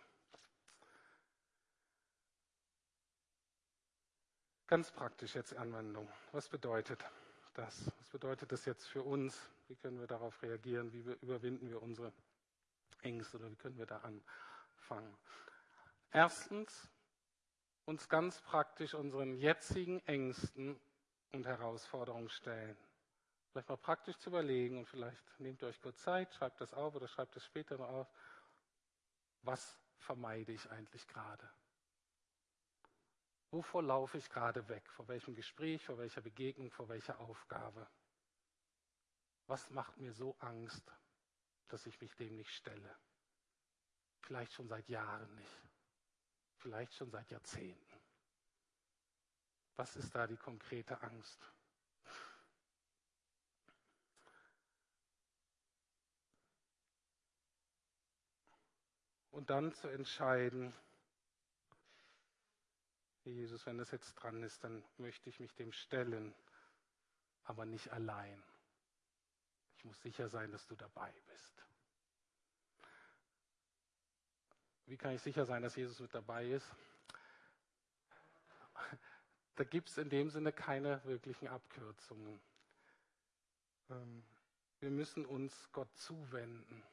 [4.68, 6.10] Ganz praktisch jetzt Anwendung.
[6.32, 7.06] Was bedeutet
[7.54, 7.92] das?
[8.00, 9.40] Was bedeutet das jetzt für uns?
[9.68, 10.92] Wie können wir darauf reagieren?
[10.92, 12.12] Wie überwinden wir unsere
[13.02, 15.16] Ängste oder wie können wir da anfangen?
[16.16, 16.90] Erstens,
[17.84, 20.80] uns ganz praktisch unseren jetzigen Ängsten
[21.34, 22.78] und Herausforderungen stellen.
[23.52, 26.96] Vielleicht mal praktisch zu überlegen und vielleicht nehmt ihr euch kurz Zeit, schreibt das auf
[26.96, 28.08] oder schreibt es später noch auf
[29.46, 31.50] was vermeide ich eigentlich gerade?
[33.52, 34.90] Wovor laufe ich gerade weg?
[34.92, 37.88] Vor welchem Gespräch, vor welcher Begegnung, vor welcher Aufgabe?
[39.48, 40.92] Was macht mir so Angst,
[41.68, 42.96] dass ich mich dem nicht stelle?
[44.22, 45.75] Vielleicht schon seit Jahren nicht.
[46.66, 48.02] Vielleicht schon seit Jahrzehnten.
[49.76, 51.40] Was ist da die konkrete Angst?
[59.30, 60.74] und dann zu entscheiden,
[63.26, 66.34] Jesus, wenn das jetzt dran ist, dann möchte ich mich dem stellen,
[67.44, 68.42] aber nicht allein.
[69.78, 71.65] Ich muss sicher sein, dass du dabei bist.
[74.88, 76.68] Wie kann ich sicher sein, dass Jesus mit dabei ist?
[79.56, 82.42] Da gibt es in dem Sinne keine wirklichen Abkürzungen.
[83.90, 84.24] Ähm,
[84.82, 86.84] wir müssen uns Gott zuwenden,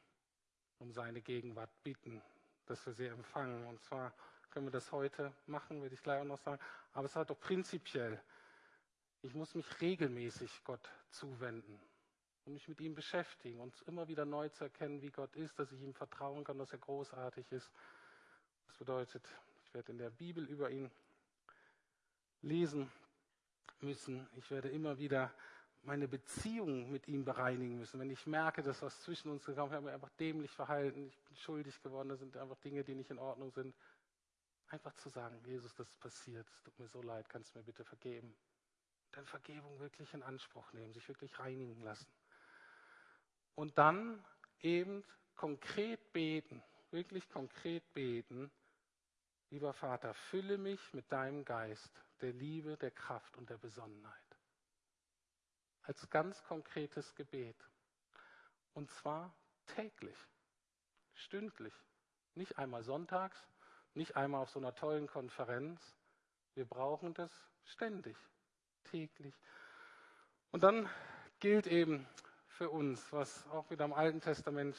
[0.78, 2.22] um seine Gegenwart bitten,
[2.66, 3.66] dass wir sie empfangen.
[3.66, 4.14] Und zwar
[4.50, 6.62] können wir das heute machen, werde ich gleich auch noch sagen.
[6.92, 8.22] Aber es hat doch prinzipiell,
[9.22, 11.80] ich muss mich regelmäßig Gott zuwenden
[12.44, 15.70] und mich mit ihm beschäftigen und immer wieder neu zu erkennen, wie Gott ist, dass
[15.72, 17.70] ich ihm vertrauen kann, dass er großartig ist.
[18.66, 19.26] Das bedeutet,
[19.64, 20.90] ich werde in der Bibel über ihn
[22.42, 22.90] lesen
[23.80, 24.28] müssen.
[24.36, 25.32] Ich werde immer wieder
[25.82, 27.98] meine Beziehung mit ihm bereinigen müssen.
[27.98, 31.06] Wenn ich merke, dass was zwischen uns gekommen ist, ich habe mich einfach dämlich verhalten,
[31.08, 33.74] ich bin schuldig geworden, das sind einfach Dinge, die nicht in Ordnung sind.
[34.68, 37.64] Einfach zu sagen, Jesus, das ist passiert, es tut mir so leid, kannst du mir
[37.64, 38.34] bitte vergeben.
[39.10, 42.06] Dann Vergebung wirklich in Anspruch nehmen, sich wirklich reinigen lassen.
[43.54, 44.24] Und dann
[44.60, 48.50] eben konkret beten, wirklich konkret beten,
[49.50, 51.90] lieber Vater, fülle mich mit deinem Geist,
[52.20, 54.14] der Liebe, der Kraft und der Besonnenheit.
[55.82, 57.56] Als ganz konkretes Gebet.
[58.72, 59.34] Und zwar
[59.66, 60.16] täglich,
[61.14, 61.74] stündlich,
[62.34, 63.36] nicht einmal sonntags,
[63.94, 65.80] nicht einmal auf so einer tollen Konferenz.
[66.54, 67.30] Wir brauchen das
[67.64, 68.16] ständig,
[68.84, 69.34] täglich.
[70.50, 70.88] Und dann
[71.40, 72.06] gilt eben
[72.52, 74.76] für uns, was auch wieder im Alten Testament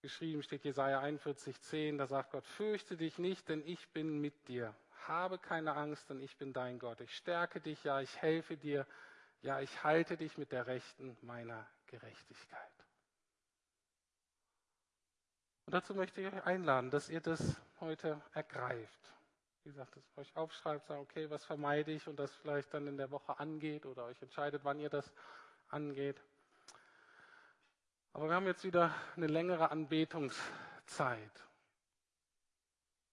[0.00, 4.48] geschrieben steht, Jesaja 41, 10, da sagt Gott, fürchte dich nicht, denn ich bin mit
[4.48, 4.74] dir.
[5.06, 7.00] Habe keine Angst, denn ich bin dein Gott.
[7.00, 8.86] Ich stärke dich, ja, ich helfe dir,
[9.42, 12.78] ja, ich halte dich mit der Rechten meiner Gerechtigkeit.
[15.66, 19.12] Und dazu möchte ich euch einladen, dass ihr das heute ergreift.
[19.64, 22.86] Wie gesagt, dass ihr euch aufschreibt, sagt, okay, was vermeide ich und das vielleicht dann
[22.86, 25.12] in der Woche angeht oder euch entscheidet, wann ihr das
[25.68, 26.22] angeht.
[28.18, 31.46] Aber wir haben jetzt wieder eine längere Anbetungszeit.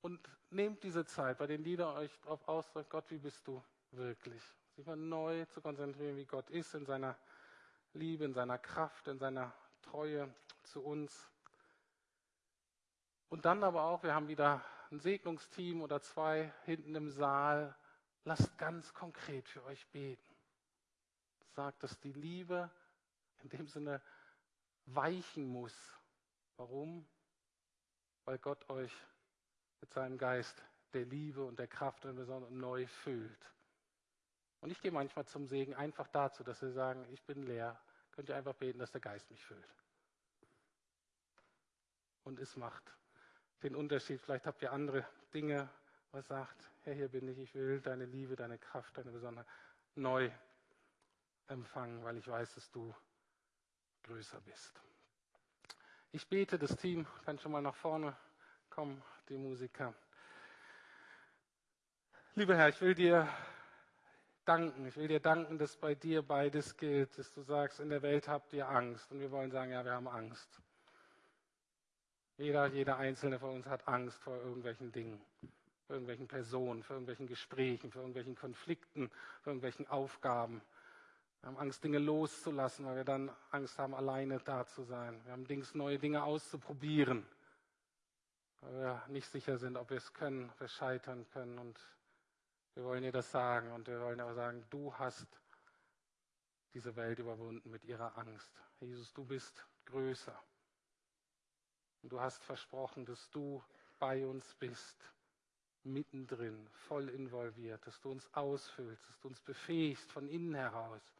[0.01, 4.41] Und nehmt diese Zeit, bei den Liedern euch darauf ausdrückt, Gott, wie bist du wirklich?
[4.75, 7.15] Sich mal neu zu konzentrieren, wie Gott ist in seiner
[7.93, 9.53] Liebe, in seiner Kraft, in seiner
[9.83, 10.33] Treue
[10.63, 11.29] zu uns.
[13.29, 17.75] Und dann aber auch, wir haben wieder ein Segnungsteam oder zwei hinten im Saal.
[18.23, 20.35] Lasst ganz konkret für euch beten.
[21.51, 22.71] Sagt, dass die Liebe
[23.43, 24.01] in dem Sinne
[24.85, 25.75] weichen muss.
[26.57, 27.07] Warum?
[28.25, 28.93] Weil Gott euch
[29.81, 30.63] mit seinem Geist
[30.93, 33.51] der Liebe und der Kraft und besonders neu füllt.
[34.61, 37.79] Und ich gehe manchmal zum Segen einfach dazu, dass sie sagen, ich bin leer.
[38.11, 39.75] Könnt ihr einfach beten, dass der Geist mich füllt.
[42.23, 42.95] Und es macht
[43.61, 44.21] den Unterschied.
[44.21, 45.69] Vielleicht habt ihr andere Dinge,
[46.11, 49.47] was sagt, Herr, hier bin ich, ich will deine Liebe, deine Kraft, deine Besonderheit
[49.95, 50.31] neu
[51.47, 52.95] empfangen, weil ich weiß, dass du
[54.05, 54.81] größer bist.
[56.11, 58.15] Ich bete, das Team kann schon mal nach vorne
[58.69, 59.93] kommen, die Musiker.
[62.35, 63.27] Lieber Herr, ich will dir
[64.45, 64.85] danken.
[64.85, 68.27] Ich will dir danken, dass bei dir beides gilt, dass du sagst, in der Welt
[68.27, 69.11] habt ihr Angst.
[69.11, 70.61] Und wir wollen sagen, ja, wir haben Angst.
[72.37, 75.21] Jeder, jeder Einzelne von uns hat Angst vor irgendwelchen Dingen,
[75.87, 79.09] vor irgendwelchen Personen, vor irgendwelchen Gesprächen, vor irgendwelchen Konflikten,
[79.41, 80.61] vor irgendwelchen Aufgaben.
[81.45, 85.23] Wir haben Angst, Dinge loszulassen, weil wir dann Angst haben, alleine da zu sein.
[85.25, 87.23] Wir haben Dings, neue Dinge auszuprobieren,
[88.61, 91.59] weil wir nicht sicher sind, ob wir es können, ob wir scheitern können.
[91.59, 91.79] Und
[92.73, 93.71] wir wollen dir das sagen.
[93.73, 95.27] Und wir wollen aber sagen, du hast
[96.73, 98.51] diese Welt überwunden mit ihrer Angst.
[98.79, 100.35] Jesus, du bist größer.
[102.01, 103.63] Und du hast versprochen, dass du
[103.99, 104.97] bei uns bist,
[105.83, 111.14] mittendrin, voll involviert, dass du uns ausfüllst, dass du uns befähigst von innen heraus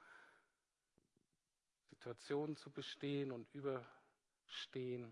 [2.05, 5.11] Situationen zu bestehen und überstehen,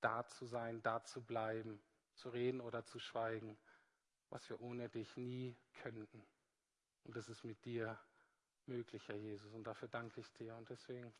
[0.00, 1.78] da zu sein, da zu bleiben,
[2.14, 3.58] zu reden oder zu schweigen,
[4.30, 6.24] was wir ohne dich nie könnten.
[7.04, 7.98] Und das ist mit dir
[8.64, 9.52] möglich, Herr Jesus.
[9.52, 10.56] Und dafür danke ich dir.
[10.56, 11.12] Und deswegen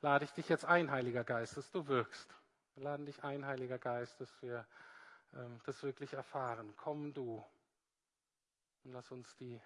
[0.00, 2.34] lade ich dich jetzt ein, Heiliger Geist, dass du wirkst.
[2.74, 4.66] Wir laden dich ein, Heiliger Geist, dass wir
[5.34, 6.74] ähm, das wirklich erfahren.
[6.76, 7.44] Komm du
[8.82, 9.60] und lass uns die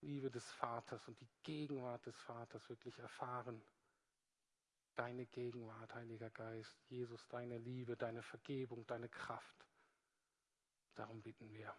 [0.00, 3.62] Liebe des Vaters und die Gegenwart des Vaters wirklich erfahren
[4.96, 9.66] deine Gegenwart, Heiliger Geist, Jesus, deine Liebe, deine Vergebung, deine Kraft.
[10.94, 11.74] Darum bitten wir.